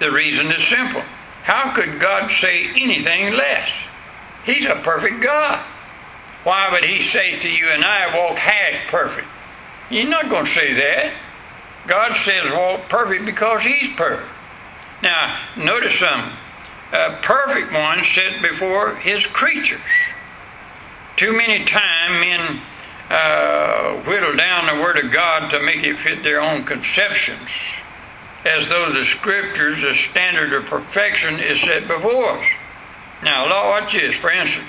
The 0.00 0.10
reason 0.10 0.50
is 0.52 0.66
simple. 0.66 1.02
How 1.42 1.72
could 1.74 1.98
God 1.98 2.30
say 2.30 2.66
anything 2.66 3.32
less? 3.32 3.70
He's 4.44 4.64
a 4.64 4.76
perfect 4.76 5.22
God. 5.22 5.58
Why 6.44 6.70
would 6.70 6.84
He 6.84 7.02
say 7.02 7.38
to 7.38 7.48
you 7.48 7.68
and 7.68 7.84
I, 7.84 8.16
walk 8.16 8.38
half 8.38 8.88
perfect? 8.88 9.26
He's 9.90 10.08
not 10.08 10.28
going 10.28 10.44
to 10.44 10.50
say 10.50 10.74
that. 10.74 11.12
God 11.86 12.14
says 12.16 12.52
walk 12.52 12.88
perfect 12.88 13.24
because 13.24 13.62
He's 13.62 13.94
perfect. 13.96 14.28
Now, 15.02 15.40
notice 15.56 15.98
something. 15.98 16.32
A 16.92 17.18
perfect 17.22 17.72
one 17.72 18.04
sits 18.04 18.40
before 18.42 18.94
His 18.96 19.26
creatures. 19.26 19.80
Too 21.16 21.32
many 21.32 21.64
times 21.64 22.20
men 22.20 22.60
uh, 23.10 24.02
whittle 24.02 24.36
down 24.36 24.66
the 24.66 24.82
Word 24.82 24.98
of 25.04 25.10
God 25.10 25.50
to 25.50 25.62
make 25.62 25.82
it 25.82 25.98
fit 25.98 26.22
their 26.22 26.40
own 26.40 26.64
conceptions, 26.64 27.50
as 28.44 28.68
though 28.68 28.92
the 28.92 29.04
Scriptures, 29.04 29.80
the 29.80 29.94
standard 29.94 30.52
of 30.52 30.66
perfection, 30.66 31.40
is 31.40 31.60
set 31.60 31.88
before 31.88 32.38
us. 32.38 32.46
Now, 33.22 33.48
watch 33.48 33.92
this. 33.92 34.14
For 34.16 34.30
instance, 34.30 34.68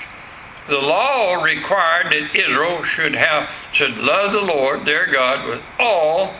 the 0.68 0.78
law 0.78 1.42
required 1.42 2.12
that 2.12 2.34
Israel 2.34 2.82
should 2.84 3.14
have 3.14 3.50
should 3.72 3.96
love 3.98 4.32
the 4.32 4.40
Lord 4.40 4.84
their 4.84 5.06
God 5.06 5.48
with 5.48 5.62
all 5.78 6.34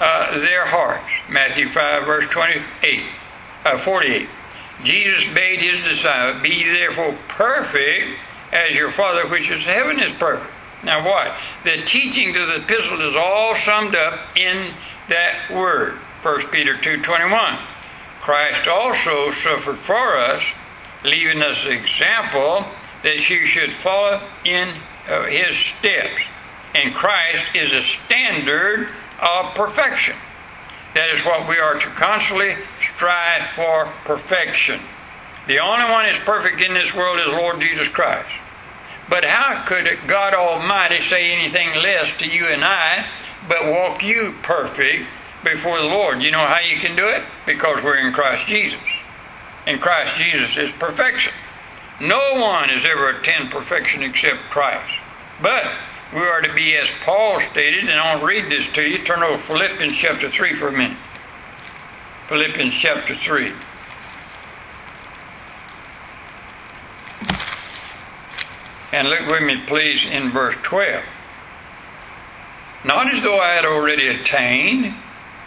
uh, 0.00 0.38
their 0.38 0.66
hearts. 0.66 1.10
Matthew 1.30 1.68
five 1.70 2.04
verse 2.04 2.28
twenty 2.30 2.60
eight, 2.82 3.04
uh, 3.64 3.78
forty 3.78 4.14
eight. 4.14 4.28
Jesus 4.82 5.24
bade 5.34 5.60
his 5.60 5.84
disciples, 5.84 6.42
"Be 6.42 6.64
therefore 6.64 7.16
perfect." 7.28 8.18
as 8.54 8.74
your 8.74 8.90
Father 8.92 9.26
which 9.28 9.50
is 9.50 9.66
in 9.66 9.72
heaven 9.72 10.00
is 10.00 10.12
perfect. 10.12 10.53
Now 10.84 11.04
what? 11.04 11.36
The 11.64 11.84
teaching 11.84 12.36
of 12.36 12.46
the 12.46 12.56
epistle 12.56 13.08
is 13.08 13.16
all 13.16 13.54
summed 13.54 13.96
up 13.96 14.36
in 14.36 14.72
that 15.08 15.50
word. 15.50 15.94
1 16.22 16.46
Peter 16.48 16.74
2.21 16.74 17.58
Christ 18.20 18.68
also 18.68 19.32
suffered 19.32 19.78
for 19.78 20.16
us, 20.16 20.42
leaving 21.04 21.42
us 21.42 21.64
an 21.64 21.72
example 21.72 22.64
that 23.02 23.28
you 23.28 23.44
should 23.44 23.72
follow 23.72 24.20
in 24.46 24.74
uh, 25.08 25.24
his 25.24 25.56
steps. 25.56 26.22
And 26.74 26.94
Christ 26.94 27.44
is 27.54 27.72
a 27.72 27.82
standard 27.82 28.88
of 29.20 29.54
perfection. 29.54 30.16
That 30.94 31.10
is 31.14 31.24
what 31.24 31.48
we 31.48 31.58
are 31.58 31.74
to 31.74 31.86
constantly 31.90 32.56
strive 32.80 33.46
for 33.50 33.86
perfection. 34.04 34.80
The 35.46 35.58
only 35.58 35.90
one 35.90 36.08
that's 36.08 36.24
perfect 36.24 36.62
in 36.62 36.72
this 36.72 36.94
world 36.94 37.20
is 37.20 37.26
Lord 37.26 37.60
Jesus 37.60 37.88
Christ. 37.88 38.30
But 39.08 39.24
how 39.24 39.64
could 39.66 39.86
God 40.06 40.34
Almighty 40.34 41.00
say 41.04 41.30
anything 41.30 41.74
less 41.74 42.16
to 42.18 42.26
you 42.26 42.46
and 42.46 42.64
I 42.64 43.06
but 43.48 43.66
walk 43.66 44.02
you 44.02 44.34
perfect 44.42 45.04
before 45.42 45.78
the 45.78 45.88
Lord? 45.88 46.22
You 46.22 46.30
know 46.30 46.46
how 46.46 46.60
you 46.60 46.78
can 46.78 46.96
do 46.96 47.08
it? 47.08 47.22
Because 47.46 47.82
we're 47.82 48.06
in 48.06 48.14
Christ 48.14 48.46
Jesus. 48.46 48.80
And 49.66 49.80
Christ 49.80 50.16
Jesus 50.16 50.56
is 50.56 50.70
perfection. 50.72 51.32
No 52.00 52.34
one 52.34 52.70
has 52.70 52.84
ever 52.84 53.10
attained 53.10 53.50
perfection 53.50 54.02
except 54.02 54.50
Christ. 54.50 54.94
But 55.40 55.64
we 56.12 56.20
are 56.20 56.42
to 56.42 56.54
be 56.54 56.76
as 56.76 56.88
Paul 57.02 57.40
stated, 57.40 57.88
and 57.88 57.98
I'll 57.98 58.24
read 58.24 58.50
this 58.50 58.66
to 58.74 58.82
you. 58.82 58.98
Turn 59.04 59.22
over 59.22 59.38
Philippians 59.38 59.94
chapter 59.94 60.30
3 60.30 60.54
for 60.54 60.68
a 60.68 60.72
minute. 60.72 60.96
Philippians 62.28 62.74
chapter 62.74 63.14
3. 63.14 63.52
And 68.94 69.08
look 69.08 69.26
with 69.26 69.42
me, 69.42 69.60
please, 69.66 70.04
in 70.04 70.30
verse 70.30 70.54
12. 70.62 71.02
Not 72.84 73.12
as 73.12 73.24
though 73.24 73.40
I 73.40 73.54
had 73.54 73.66
already 73.66 74.06
attained, 74.06 74.94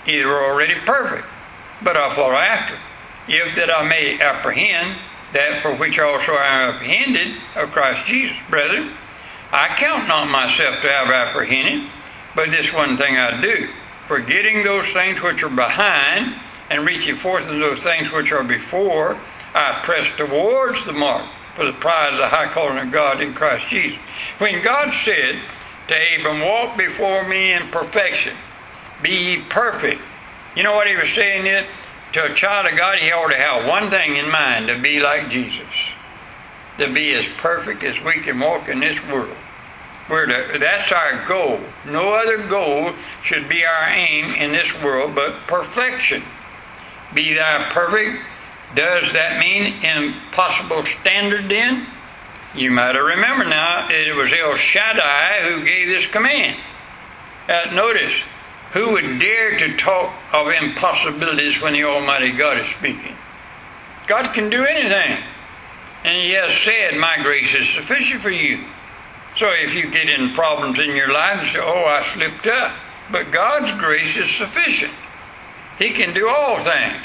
either 0.05 0.29
already 0.29 0.75
perfect, 0.85 1.25
but 1.81 1.95
I 1.95 2.13
follow 2.13 2.35
after, 2.35 2.77
if 3.29 3.55
that 3.55 3.73
I 3.73 3.87
may 3.87 4.19
apprehend 4.19 4.97
that 5.31 5.61
for 5.61 5.73
which 5.73 5.97
also 5.97 6.33
I 6.33 6.45
am 6.45 6.75
apprehended 6.75 7.37
of 7.55 7.71
Christ 7.71 8.05
Jesus. 8.05 8.35
Brethren, 8.49 8.91
I 9.53 9.77
count 9.77 10.09
not 10.09 10.29
myself 10.29 10.81
to 10.81 10.91
have 10.91 11.09
apprehended, 11.09 11.89
but 12.35 12.49
this 12.49 12.73
one 12.73 12.97
thing 12.97 13.15
I 13.15 13.39
do, 13.39 13.69
forgetting 14.09 14.65
those 14.65 14.87
things 14.87 15.21
which 15.21 15.41
are 15.41 15.49
behind, 15.49 16.35
and 16.69 16.85
reaching 16.85 17.15
forth 17.15 17.47
to 17.47 17.57
those 17.57 17.81
things 17.81 18.11
which 18.11 18.33
are 18.33 18.43
before, 18.43 19.17
I 19.55 19.83
press 19.85 20.05
towards 20.17 20.83
the 20.83 20.91
mark 20.91 21.29
for 21.57 21.65
the 21.65 21.73
prize 21.73 22.13
of 22.13 22.19
the 22.19 22.27
high 22.27 22.53
calling 22.53 22.77
of 22.77 22.91
God 22.91 23.19
in 23.19 23.33
Christ 23.33 23.67
Jesus. 23.67 23.97
When 24.37 24.63
God 24.63 24.93
said 24.93 25.39
to 25.87 25.95
Abram, 26.19 26.41
Walk 26.41 26.77
before 26.77 27.27
me 27.27 27.51
in 27.51 27.63
perfection, 27.69 28.37
be 29.01 29.09
ye 29.09 29.41
perfect, 29.49 29.99
you 30.55 30.61
know 30.61 30.75
what 30.75 30.85
he 30.85 30.95
was 30.95 31.09
saying 31.09 31.47
is? 31.47 31.65
To 32.13 32.25
a 32.25 32.35
child 32.35 32.67
of 32.67 32.77
God, 32.77 32.99
he 32.99 33.11
ought 33.11 33.31
to 33.31 33.37
have 33.37 33.67
one 33.67 33.89
thing 33.89 34.17
in 34.17 34.29
mind 34.29 34.67
to 34.67 34.79
be 34.79 34.99
like 34.99 35.31
Jesus, 35.31 35.65
to 36.77 36.93
be 36.93 37.15
as 37.15 37.25
perfect 37.37 37.83
as 37.83 37.99
we 38.03 38.21
can 38.21 38.39
walk 38.39 38.69
in 38.69 38.79
this 38.79 38.97
world. 39.11 39.35
To, 40.09 40.57
that's 40.59 40.91
our 40.91 41.27
goal. 41.27 41.59
No 41.85 42.11
other 42.11 42.37
goal 42.47 42.93
should 43.23 43.49
be 43.49 43.65
our 43.65 43.87
aim 43.89 44.25
in 44.25 44.51
this 44.51 44.71
world 44.83 45.15
but 45.15 45.33
perfection. 45.47 46.21
Be 47.15 47.33
thou 47.33 47.71
perfect 47.71 48.23
does 48.75 49.13
that 49.13 49.39
mean 49.39 49.83
impossible 49.83 50.85
standard 50.85 51.49
then? 51.49 51.87
You 52.53 52.71
might 52.71 52.95
have 52.95 53.05
remembered 53.05 53.49
now 53.49 53.87
it 53.89 54.15
was 54.15 54.33
El 54.33 54.55
Shaddai 54.55 55.41
who 55.43 55.63
gave 55.63 55.87
this 55.87 56.05
command. 56.07 56.59
Uh, 57.47 57.71
notice, 57.73 58.13
who 58.73 58.91
would 58.93 59.19
dare 59.19 59.57
to 59.57 59.77
talk 59.77 60.13
of 60.33 60.47
impossibilities 60.47 61.61
when 61.61 61.73
the 61.73 61.83
Almighty 61.83 62.31
God 62.31 62.59
is 62.59 62.67
speaking? 62.67 63.15
God 64.07 64.33
can 64.33 64.49
do 64.49 64.65
anything. 64.65 65.23
And 66.03 66.25
He 66.25 66.31
has 66.31 66.53
said, 66.57 66.97
My 66.97 67.17
grace 67.21 67.53
is 67.55 67.69
sufficient 67.69 68.21
for 68.21 68.29
you. 68.29 68.63
So 69.37 69.49
if 69.49 69.73
you 69.73 69.89
get 69.89 70.11
in 70.11 70.33
problems 70.33 70.79
in 70.79 70.95
your 70.95 71.11
life 71.11 71.41
and 71.41 71.51
say, 71.51 71.59
Oh, 71.59 71.85
I 71.85 72.03
slipped 72.03 72.47
up. 72.47 72.73
But 73.11 73.31
God's 73.31 73.71
grace 73.79 74.17
is 74.17 74.29
sufficient. 74.29 74.91
He 75.79 75.91
can 75.91 76.13
do 76.13 76.27
all 76.27 76.57
things. 76.57 77.03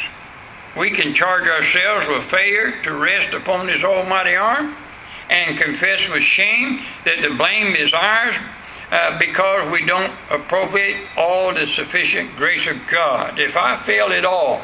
We 0.77 0.91
can 0.91 1.15
charge 1.15 1.47
ourselves 1.47 2.09
with 2.09 2.25
failure 2.25 2.83
to 2.83 2.95
rest 2.95 3.35
upon 3.35 3.69
His 3.69 3.85
almighty 3.85 4.35
arm 4.35 4.75
and 5.29 5.59
confess 5.59 6.09
with 6.09 6.23
shame 6.23 6.81
that 7.05 7.21
the 7.21 7.35
blame 7.37 7.75
is 7.75 7.93
ours 7.93 8.35
uh, 8.91 9.19
because 9.19 9.71
we 9.71 9.85
don't 9.85 10.13
appropriate 10.31 11.07
all 11.17 11.53
the 11.55 11.67
sufficient 11.67 12.37
grace 12.37 12.67
of 12.67 12.77
God. 12.91 13.39
If 13.39 13.57
I 13.57 13.79
fail 13.81 14.09
at 14.09 14.25
all, 14.25 14.61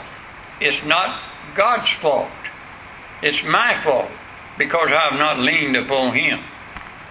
it's 0.60 0.84
not 0.84 1.22
God's 1.54 1.90
fault. 1.90 2.28
It's 3.22 3.42
my 3.44 3.76
fault 3.78 4.10
because 4.58 4.90
I 4.92 5.10
have 5.10 5.18
not 5.18 5.38
leaned 5.38 5.76
upon 5.76 6.14
Him 6.14 6.40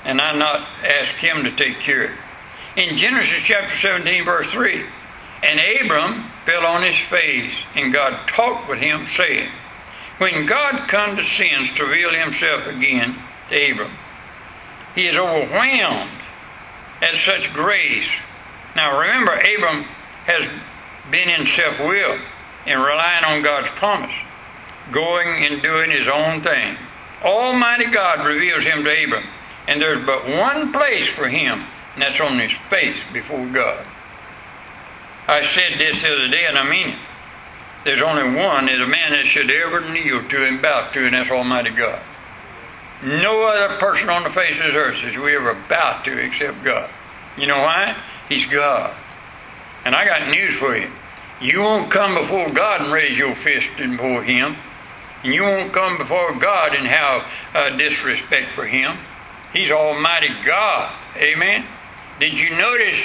and 0.06 0.22
I 0.22 0.38
not 0.38 0.68
asked 0.84 1.18
Him 1.18 1.44
to 1.44 1.52
take 1.52 1.80
care 1.80 2.06
of 2.06 2.12
it. 2.12 2.18
In 2.78 2.98
Genesis 2.98 3.40
chapter 3.44 3.76
17, 3.76 4.24
verse 4.24 4.48
3, 4.52 4.86
and 5.44 5.60
Abram 5.60 6.26
fell 6.46 6.66
on 6.66 6.84
his 6.84 6.98
face, 6.98 7.54
and 7.76 7.94
God 7.94 8.28
talked 8.28 8.70
with 8.70 8.80
him, 8.80 9.06
saying, 9.08 9.50
When 10.18 10.46
God 10.46 10.88
condescends 10.90 11.74
to 11.76 11.86
reveal 11.86 12.14
himself 12.14 12.66
again 12.68 13.16
to 13.50 13.72
Abram, 13.72 13.92
he 14.96 15.08
is 15.08 15.16
overwhelmed 15.16 16.10
at 17.02 17.20
such 17.20 17.54
grace. 17.54 18.10
Now 18.76 19.00
remember, 19.00 19.34
Abram 19.34 19.84
has 20.26 20.50
been 21.12 21.30
in 21.30 21.46
self 21.46 21.80
will 21.80 22.18
and 22.66 22.82
relying 22.82 23.26
on 23.26 23.44
God's 23.44 23.70
promise, 23.70 24.16
going 24.92 25.46
and 25.46 25.62
doing 25.62 25.92
his 25.92 26.08
own 26.08 26.42
thing. 26.42 26.78
Almighty 27.24 27.86
God 27.86 28.26
reveals 28.26 28.64
him 28.64 28.84
to 28.84 29.04
Abram, 29.04 29.24
and 29.68 29.82
there's 29.82 30.06
but 30.06 30.28
one 30.28 30.72
place 30.74 31.08
for 31.08 31.28
him, 31.28 31.64
and 31.94 32.02
that's 32.02 32.20
on 32.20 32.40
his 32.40 32.52
face 32.70 32.98
before 33.14 33.46
God. 33.48 33.86
I 35.28 35.46
said 35.46 35.78
this 35.78 36.02
the 36.02 36.14
other 36.14 36.28
day, 36.30 36.46
and 36.46 36.58
I 36.58 36.70
mean 36.70 36.90
it. 36.90 37.00
There's 37.84 38.02
only 38.02 38.36
one 38.36 38.66
that 38.66 38.82
a 38.82 38.88
man 38.88 39.12
that 39.12 39.26
should 39.26 39.52
ever 39.52 39.82
kneel 39.90 40.28
to 40.28 40.46
and 40.46 40.62
bow 40.62 40.90
to, 40.92 41.06
and 41.06 41.14
that's 41.14 41.30
Almighty 41.30 41.70
God. 41.70 42.02
No 43.04 43.44
other 43.44 43.78
person 43.78 44.10
on 44.10 44.24
the 44.24 44.30
face 44.30 44.58
of 44.60 44.66
this 44.66 44.76
earth 44.76 44.96
should 44.96 45.18
we 45.18 45.36
ever 45.36 45.54
bow 45.70 46.02
to 46.04 46.18
except 46.18 46.64
God. 46.64 46.90
You 47.38 47.48
know 47.48 47.60
why? 47.60 47.96
He's 48.28 48.48
God. 48.48 48.94
And 49.86 49.96
I 49.96 50.06
got 50.06 50.36
news 50.36 50.56
for 50.58 50.76
you. 50.76 50.90
You 51.40 51.60
won't 51.60 51.92
come 51.92 52.16
before 52.16 52.50
God 52.50 52.82
and 52.82 52.92
raise 52.92 53.18
your 53.18 53.36
fist 53.36 53.70
before 53.78 54.24
Him. 54.24 54.56
And 55.24 55.34
you 55.34 55.44
won't 55.44 55.72
come 55.72 55.98
before 55.98 56.34
God 56.36 56.74
and 56.74 56.88
have 56.88 57.26
uh, 57.54 57.78
disrespect 57.78 58.52
for 58.52 58.66
Him. 58.66 58.98
He's 59.54 59.72
Almighty 59.72 60.30
God. 60.46 60.94
Amen. 61.16 61.66
Did 62.20 62.34
you 62.34 62.50
notice 62.58 63.00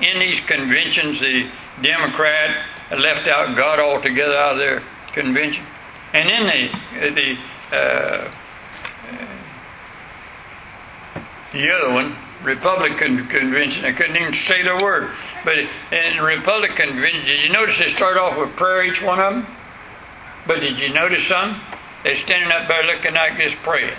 in 0.00 0.18
these 0.18 0.40
conventions 0.40 1.20
the 1.20 1.48
Democrat 1.82 2.64
left 2.90 3.28
out 3.28 3.56
God 3.56 3.80
altogether 3.80 4.34
out 4.34 4.52
of 4.52 4.58
their 4.58 4.82
convention? 5.12 5.64
And 6.12 6.28
then 6.28 6.46
the 6.46 7.10
the 7.10 7.76
uh, 7.76 8.30
the 11.52 11.74
other 11.74 11.92
one, 11.92 12.14
Republican 12.42 13.26
convention, 13.28 13.84
I 13.84 13.92
couldn't 13.92 14.16
even 14.16 14.32
say 14.34 14.62
the 14.62 14.78
word. 14.82 15.10
But 15.44 15.58
in 15.92 16.22
Republican 16.22 16.88
convention, 16.88 17.24
did 17.24 17.42
you 17.42 17.48
notice 17.50 17.78
they 17.78 17.88
start 17.88 18.18
off 18.18 18.38
with 18.38 18.56
prayer, 18.56 18.84
each 18.84 19.02
one 19.02 19.20
of 19.20 19.34
them? 19.34 19.46
But 20.46 20.60
did 20.60 20.78
you 20.78 20.92
notice 20.92 21.26
some? 21.26 21.60
They're 22.02 22.16
standing 22.16 22.52
up 22.52 22.68
there 22.68 22.84
looking 22.84 23.14
like 23.14 23.36
this 23.38 23.54
praying. 23.62 23.96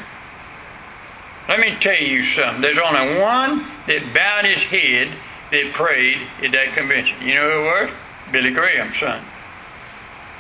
Let 1.50 1.60
me 1.60 1.78
tell 1.80 1.96
you 1.96 2.24
something. 2.24 2.62
There's 2.62 2.78
only 2.78 3.20
one 3.20 3.66
that 3.88 4.13
bowed 4.13 4.46
his 4.46 4.63
head 4.63 5.10
that 5.52 5.74
prayed 5.74 6.20
at 6.44 6.52
that 6.54 6.74
convention. 6.74 7.22
You 7.22 7.36
know 7.36 7.50
who 7.50 7.60
it 7.60 7.86
was? 7.86 7.90
Billy 8.32 8.52
Graham's 8.52 8.98
son. 8.98 9.24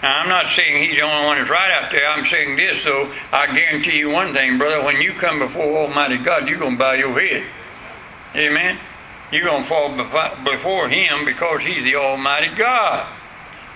Now, 0.03 0.19
I'm 0.19 0.29
not 0.29 0.47
saying 0.49 0.83
he's 0.83 0.97
the 0.97 1.03
only 1.03 1.25
one 1.25 1.37
that's 1.37 1.49
right 1.49 1.71
out 1.71 1.91
there. 1.91 2.07
I'm 2.07 2.25
saying 2.25 2.55
this, 2.55 2.83
though. 2.83 3.11
I 3.33 3.55
guarantee 3.55 3.97
you 3.97 4.09
one 4.09 4.33
thing, 4.33 4.57
brother. 4.59 4.83
When 4.83 5.01
you 5.01 5.13
come 5.13 5.39
before 5.39 5.63
Almighty 5.63 6.17
God, 6.17 6.47
you're 6.47 6.59
going 6.59 6.73
to 6.73 6.79
bow 6.79 6.93
your 6.93 7.19
head. 7.19 7.43
Amen? 8.35 8.77
You're 9.31 9.45
going 9.45 9.63
to 9.63 9.69
fall 9.69 9.95
before 10.43 10.87
Him 10.87 11.25
because 11.25 11.61
He's 11.61 11.83
the 11.83 11.95
Almighty 11.95 12.55
God. 12.55 13.11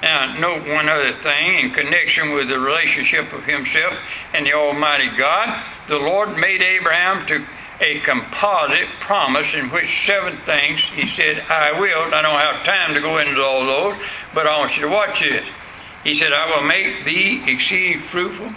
Now, 0.03 0.37
note 0.39 0.67
one 0.67 0.89
other 0.89 1.13
thing 1.13 1.59
in 1.59 1.71
connection 1.71 2.31
with 2.31 2.47
the 2.47 2.59
relationship 2.59 3.33
of 3.33 3.43
Himself 3.45 3.99
and 4.33 4.45
the 4.45 4.53
Almighty 4.53 5.09
God. 5.17 5.63
The 5.87 5.97
Lord 5.97 6.37
made 6.37 6.61
Abraham 6.61 7.25
to 7.27 7.45
a 7.81 7.99
composite 8.01 8.87
promise 8.99 9.53
in 9.55 9.71
which 9.71 10.05
seven 10.05 10.37
things 10.45 10.79
He 10.93 11.07
said, 11.07 11.39
I 11.39 11.79
will. 11.79 12.13
I 12.13 12.21
don't 12.21 12.39
have 12.39 12.63
time 12.63 12.93
to 12.93 13.01
go 13.01 13.17
into 13.17 13.41
all 13.43 13.65
those, 13.65 13.97
but 14.33 14.45
I 14.47 14.59
want 14.59 14.75
you 14.77 14.83
to 14.83 14.89
watch 14.89 15.19
this. 15.19 15.43
He 16.03 16.15
said, 16.15 16.31
I 16.31 16.55
will 16.55 16.67
make 16.67 17.05
thee 17.05 17.43
exceeding 17.47 18.01
fruitful, 18.01 18.51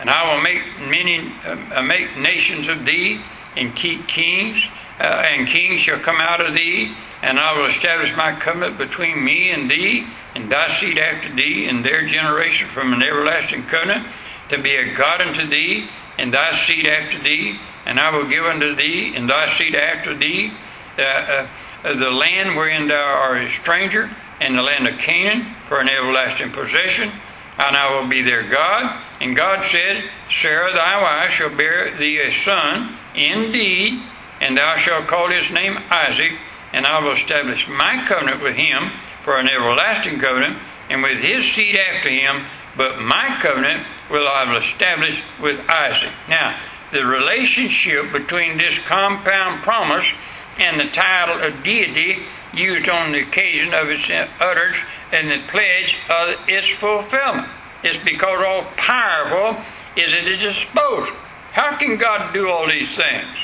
and 0.00 0.10
I 0.10 0.32
will 0.32 0.42
make 0.42 0.62
many, 0.88 1.32
uh, 1.44 1.82
make 1.82 2.16
nations 2.16 2.68
of 2.68 2.84
thee, 2.84 3.20
and 3.56 3.76
keep 3.76 4.08
kings, 4.08 4.62
uh, 4.98 5.24
and 5.28 5.46
kings 5.46 5.80
shall 5.80 5.98
come 5.98 6.16
out 6.16 6.44
of 6.44 6.54
thee, 6.54 6.94
and 7.22 7.38
I 7.38 7.52
will 7.58 7.66
establish 7.66 8.14
my 8.16 8.38
covenant 8.40 8.78
between 8.78 9.22
me 9.22 9.50
and 9.50 9.70
thee, 9.70 10.06
and 10.34 10.50
thy 10.50 10.72
seed 10.72 10.98
after 10.98 11.34
thee, 11.34 11.66
and 11.68 11.84
their 11.84 12.06
generation 12.06 12.68
from 12.68 12.94
an 12.94 13.02
everlasting 13.02 13.64
covenant, 13.64 14.06
to 14.48 14.60
be 14.60 14.74
a 14.74 14.94
God 14.94 15.22
unto 15.22 15.46
thee, 15.46 15.88
and 16.18 16.32
thy 16.32 16.56
seed 16.56 16.86
after 16.86 17.18
thee, 17.22 17.58
and 17.86 17.98
I 17.98 18.10
will 18.16 18.28
give 18.28 18.44
unto 18.44 18.74
thee, 18.74 19.12
and 19.14 19.28
thy 19.28 19.52
seed 19.54 19.74
after 19.74 20.16
thee, 20.16 20.52
uh, 20.98 21.02
uh 21.02 21.48
the 21.82 22.10
land 22.10 22.56
wherein 22.56 22.86
thou 22.86 22.94
art 22.94 23.42
a 23.42 23.50
stranger, 23.50 24.08
in 24.46 24.56
the 24.56 24.62
land 24.62 24.86
of 24.86 24.98
Canaan 24.98 25.46
for 25.68 25.80
an 25.80 25.88
everlasting 25.88 26.50
possession, 26.50 27.10
and 27.58 27.76
I 27.76 27.94
will 27.94 28.08
be 28.08 28.22
their 28.22 28.48
God. 28.48 29.00
And 29.20 29.36
God 29.36 29.64
said, 29.70 30.04
Sarah 30.30 30.72
thy 30.72 31.00
wife 31.00 31.30
shall 31.30 31.54
bear 31.54 31.96
thee 31.96 32.20
a 32.20 32.32
son, 32.32 32.96
indeed, 33.14 34.02
and 34.40 34.56
thou 34.56 34.76
shalt 34.78 35.06
call 35.06 35.30
his 35.30 35.50
name 35.50 35.78
Isaac, 35.90 36.32
and 36.72 36.86
I 36.86 37.00
will 37.00 37.12
establish 37.12 37.68
my 37.68 38.04
covenant 38.08 38.42
with 38.42 38.56
him 38.56 38.90
for 39.24 39.38
an 39.38 39.48
everlasting 39.48 40.18
covenant, 40.18 40.58
and 40.90 41.02
with 41.02 41.18
his 41.18 41.50
seed 41.52 41.78
after 41.78 42.08
him, 42.08 42.44
but 42.76 43.00
my 43.00 43.38
covenant 43.40 43.86
will 44.10 44.26
I 44.26 44.58
establish 44.58 45.20
with 45.40 45.60
Isaac. 45.68 46.12
Now, 46.28 46.58
the 46.92 47.04
relationship 47.04 48.12
between 48.12 48.58
this 48.58 48.78
compound 48.80 49.62
promise 49.62 50.10
and 50.58 50.78
the 50.78 50.90
title 50.90 51.42
of 51.42 51.62
deity 51.62 52.18
used 52.52 52.88
on 52.88 53.12
the 53.12 53.20
occasion 53.20 53.72
of 53.74 53.88
its 53.88 54.10
utterance 54.40 54.76
and 55.12 55.30
the 55.30 55.46
pledge 55.48 55.96
of 56.10 56.48
its 56.48 56.68
fulfillment. 56.78 57.48
It's 57.82 58.02
because 58.04 58.44
all 58.46 58.64
powerful 58.76 59.62
is 59.96 60.12
at 60.12 60.24
his 60.24 60.40
disposal. 60.40 61.14
How 61.52 61.76
can 61.76 61.96
God 61.96 62.32
do 62.32 62.48
all 62.48 62.68
these 62.68 62.94
things? 62.94 63.36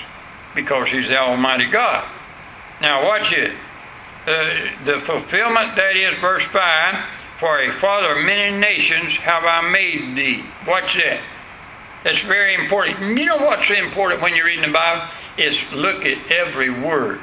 Because 0.54 0.88
He's 0.88 1.08
the 1.08 1.18
Almighty 1.18 1.66
God. 1.66 2.08
Now, 2.80 3.04
watch 3.04 3.32
it. 3.32 3.52
Uh, 4.26 4.84
the 4.84 5.00
fulfillment, 5.00 5.76
that 5.76 5.96
is, 5.96 6.18
verse 6.18 6.44
5 6.44 7.04
For 7.38 7.62
a 7.62 7.72
father 7.72 8.18
of 8.18 8.24
many 8.24 8.56
nations 8.58 9.14
have 9.16 9.44
I 9.44 9.70
made 9.70 10.16
thee. 10.16 10.44
Watch 10.66 10.94
that. 10.96 11.20
That's 12.02 12.20
very 12.20 12.54
important. 12.54 13.18
You 13.18 13.26
know 13.26 13.38
what's 13.38 13.70
important 13.70 14.22
when 14.22 14.34
you're 14.34 14.46
reading 14.46 14.66
the 14.66 14.76
Bible? 14.76 15.06
Is 15.36 15.60
look 15.72 16.04
at 16.04 16.18
every 16.34 16.70
word. 16.70 17.20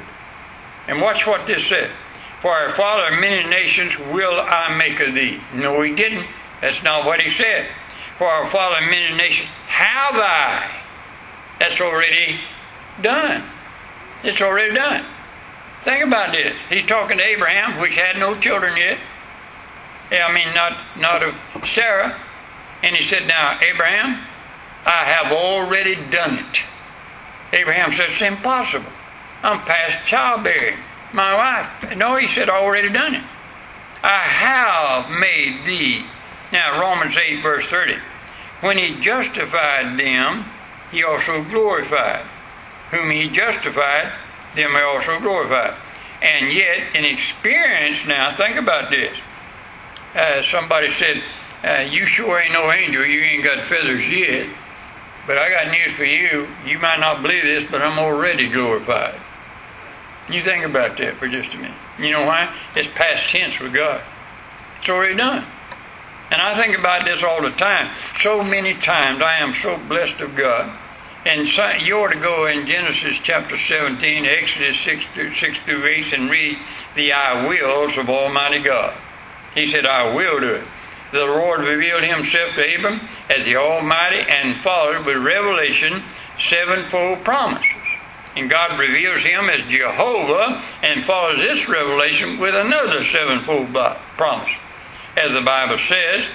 And 0.88 1.02
watch 1.02 1.26
what 1.26 1.46
this 1.46 1.66
said. 1.66 1.90
For 2.40 2.66
a 2.66 2.72
father 2.72 3.14
of 3.14 3.20
many 3.20 3.48
nations 3.48 3.98
will 3.98 4.40
I 4.40 4.76
make 4.76 5.00
of 5.00 5.14
thee. 5.14 5.40
No, 5.54 5.82
he 5.82 5.94
didn't. 5.94 6.26
That's 6.60 6.82
not 6.82 7.04
what 7.04 7.20
he 7.20 7.30
said. 7.30 7.68
For 8.18 8.42
a 8.42 8.50
father 8.50 8.84
of 8.84 8.90
many 8.90 9.14
nations 9.16 9.48
have 9.68 10.14
I. 10.14 10.70
That's 11.58 11.80
already 11.80 12.38
done. 13.02 13.42
It's 14.22 14.40
already 14.40 14.74
done. 14.74 15.04
Think 15.84 16.04
about 16.04 16.32
this. 16.32 16.54
He's 16.70 16.86
talking 16.86 17.18
to 17.18 17.24
Abraham, 17.24 17.80
which 17.80 17.94
had 17.94 18.18
no 18.18 18.34
children 18.38 18.76
yet. 18.76 18.98
I 20.10 20.32
mean, 20.32 20.54
not 20.54 20.78
not 20.98 21.22
of 21.22 21.34
Sarah. 21.68 22.18
And 22.82 22.94
he 22.96 23.02
said, 23.02 23.26
Now, 23.26 23.58
Abraham, 23.62 24.22
I 24.84 25.04
have 25.04 25.32
already 25.32 25.94
done 25.94 26.38
it. 26.38 26.62
Abraham 27.52 27.92
said, 27.92 28.10
It's 28.10 28.22
impossible. 28.22 28.90
I'm 29.42 29.60
past 29.60 30.06
childbearing. 30.06 30.78
My 31.12 31.34
wife, 31.34 31.96
no, 31.96 32.16
he 32.16 32.26
said, 32.26 32.48
already 32.48 32.90
done 32.90 33.14
it. 33.14 33.24
I 34.02 34.22
have 34.28 35.10
made 35.10 35.64
thee. 35.64 36.04
Now, 36.52 36.80
Romans 36.80 37.16
8, 37.16 37.42
verse 37.42 37.66
30. 37.66 37.96
When 38.60 38.78
he 38.78 39.00
justified 39.00 39.98
them 39.98 40.44
he 40.90 41.02
also 41.02 41.42
glorified. 41.44 42.24
Whom 42.90 43.10
he 43.10 43.28
justified, 43.28 44.12
them 44.54 44.70
he 44.70 44.80
also 44.80 45.18
glorified. 45.20 45.74
And 46.22 46.52
yet, 46.52 46.94
in 46.94 47.04
experience 47.04 48.06
now, 48.06 48.34
think 48.36 48.56
about 48.56 48.90
this. 48.90 49.16
Uh, 50.16 50.42
somebody 50.42 50.90
said, 50.90 51.22
uh, 51.62 51.82
You 51.82 52.06
sure 52.06 52.40
ain't 52.40 52.54
no 52.54 52.72
angel, 52.72 53.04
you 53.04 53.20
ain't 53.20 53.44
got 53.44 53.64
feathers 53.66 54.08
yet. 54.08 54.48
But 55.26 55.38
I 55.38 55.50
got 55.50 55.70
news 55.70 55.94
for 55.94 56.04
you. 56.04 56.48
You 56.64 56.78
might 56.78 57.00
not 57.00 57.20
believe 57.20 57.42
this, 57.42 57.70
but 57.70 57.82
I'm 57.82 57.98
already 57.98 58.48
glorified. 58.48 59.20
You 60.30 60.40
think 60.40 60.64
about 60.64 60.96
that 60.98 61.16
for 61.16 61.28
just 61.28 61.52
a 61.52 61.56
minute. 61.56 61.76
You 61.98 62.12
know 62.12 62.24
why? 62.24 62.54
It's 62.74 62.88
past 62.94 63.28
tense 63.28 63.58
with 63.60 63.74
God. 63.74 64.00
It's 64.80 64.88
already 64.88 65.16
done. 65.16 65.44
And 66.30 66.40
I 66.40 66.56
think 66.56 66.78
about 66.78 67.04
this 67.04 67.22
all 67.22 67.42
the 67.42 67.50
time. 67.50 67.92
So 68.20 68.42
many 68.42 68.74
times 68.74 69.22
I 69.22 69.38
am 69.42 69.52
so 69.52 69.78
blessed 69.88 70.20
of 70.20 70.34
God. 70.34 70.76
And 71.24 71.48
so, 71.48 71.68
you 71.80 71.98
ought 71.98 72.12
to 72.12 72.20
go 72.20 72.46
in 72.46 72.66
Genesis 72.66 73.18
chapter 73.18 73.58
17, 73.58 74.26
Exodus 74.26 74.78
6 74.80 75.06
through, 75.06 75.34
6 75.34 75.58
through 75.60 75.86
8, 75.86 76.12
and 76.12 76.30
read 76.30 76.58
the 76.94 77.12
I 77.12 77.46
wills 77.48 77.98
of 77.98 78.08
Almighty 78.08 78.60
God. 78.60 78.96
He 79.56 79.66
said, 79.66 79.86
I 79.86 80.14
will 80.14 80.38
do 80.38 80.54
it. 80.54 80.64
The 81.12 81.24
Lord 81.24 81.60
revealed 81.60 82.02
himself 82.02 82.54
to 82.54 82.74
Abram 82.76 83.00
as 83.30 83.44
the 83.44 83.56
Almighty 83.56 84.20
and 84.28 84.58
followed 84.58 85.06
with 85.06 85.16
revelation 85.16 86.02
sevenfold 86.38 87.24
promises. 87.24 87.70
And 88.36 88.50
God 88.50 88.78
reveals 88.78 89.24
him 89.24 89.48
as 89.48 89.66
Jehovah 89.70 90.62
and 90.82 91.04
follows 91.04 91.38
this 91.38 91.68
revelation 91.68 92.38
with 92.38 92.54
another 92.54 93.02
sevenfold 93.02 93.72
promise. 93.72 94.52
As 95.16 95.32
the 95.32 95.40
Bible 95.40 95.78
says, 95.78 96.26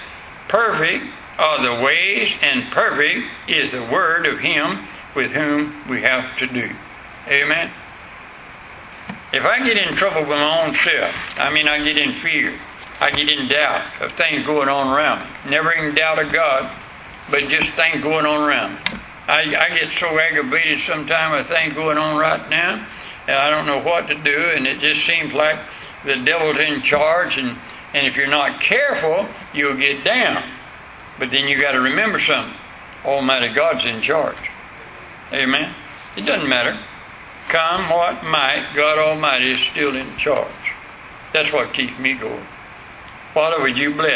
perfect 0.47 1.05
are 1.37 1.63
the 1.63 1.83
ways 1.83 2.33
and 2.41 2.71
perfect 2.71 3.27
is 3.47 3.71
the 3.71 3.83
word 3.83 4.27
of 4.27 4.39
him 4.39 4.87
with 5.15 5.31
whom 5.31 5.87
we 5.87 6.01
have 6.01 6.37
to 6.39 6.47
do. 6.47 6.73
Amen. 7.27 7.71
If 9.33 9.45
I 9.45 9.63
get 9.63 9.77
in 9.77 9.93
trouble 9.93 10.21
with 10.21 10.29
my 10.29 10.65
own 10.65 10.73
self, 10.73 11.39
I 11.39 11.53
mean 11.53 11.67
I 11.67 11.83
get 11.83 12.01
in 12.01 12.13
fear, 12.13 12.53
I 13.01 13.09
get 13.09 13.31
in 13.31 13.47
doubt 13.47 13.99
of 13.99 14.11
things 14.13 14.45
going 14.45 14.69
on 14.69 14.95
around 14.95 15.21
me. 15.21 15.49
Never 15.49 15.71
in 15.71 15.95
doubt 15.95 16.19
of 16.23 16.31
God, 16.31 16.71
but 17.31 17.47
just 17.49 17.71
things 17.71 18.03
going 18.03 18.27
on 18.27 18.47
around 18.47 18.75
me. 18.75 18.79
I, 19.27 19.55
I 19.59 19.75
get 19.75 19.89
so 19.89 20.19
aggravated 20.19 20.79
sometimes 20.81 21.39
with 21.39 21.47
things 21.47 21.73
going 21.73 21.97
on 21.97 22.15
right 22.15 22.47
now, 22.47 22.85
and 23.27 23.35
I 23.35 23.49
don't 23.49 23.65
know 23.65 23.81
what 23.81 24.07
to 24.09 24.15
do, 24.15 24.51
and 24.55 24.67
it 24.67 24.81
just 24.81 25.03
seems 25.03 25.33
like 25.33 25.57
the 26.05 26.17
devil's 26.17 26.59
in 26.59 26.83
charge, 26.83 27.39
and, 27.39 27.57
and 27.95 28.07
if 28.07 28.15
you're 28.15 28.27
not 28.27 28.61
careful, 28.61 29.27
you'll 29.51 29.77
get 29.77 30.03
down. 30.03 30.43
But 31.17 31.31
then 31.31 31.47
you 31.47 31.59
got 31.59 31.71
to 31.71 31.81
remember 31.81 32.19
something 32.19 32.53
Almighty 33.03 33.51
God's 33.51 33.83
in 33.83 34.01
charge. 34.01 34.37
Amen. 35.33 35.73
It 36.15 36.21
doesn't 36.21 36.47
matter. 36.47 36.79
Come 37.47 37.89
what 37.89 38.23
might, 38.23 38.73
God 38.75 38.99
Almighty 38.99 39.53
is 39.53 39.59
still 39.59 39.95
in 39.95 40.17
charge. 40.17 40.51
That's 41.33 41.51
what 41.51 41.73
keeps 41.73 41.97
me 41.97 42.13
going. 42.13 42.45
Father, 43.33 43.61
would 43.61 43.77
you 43.77 43.93
bless? 43.93 44.09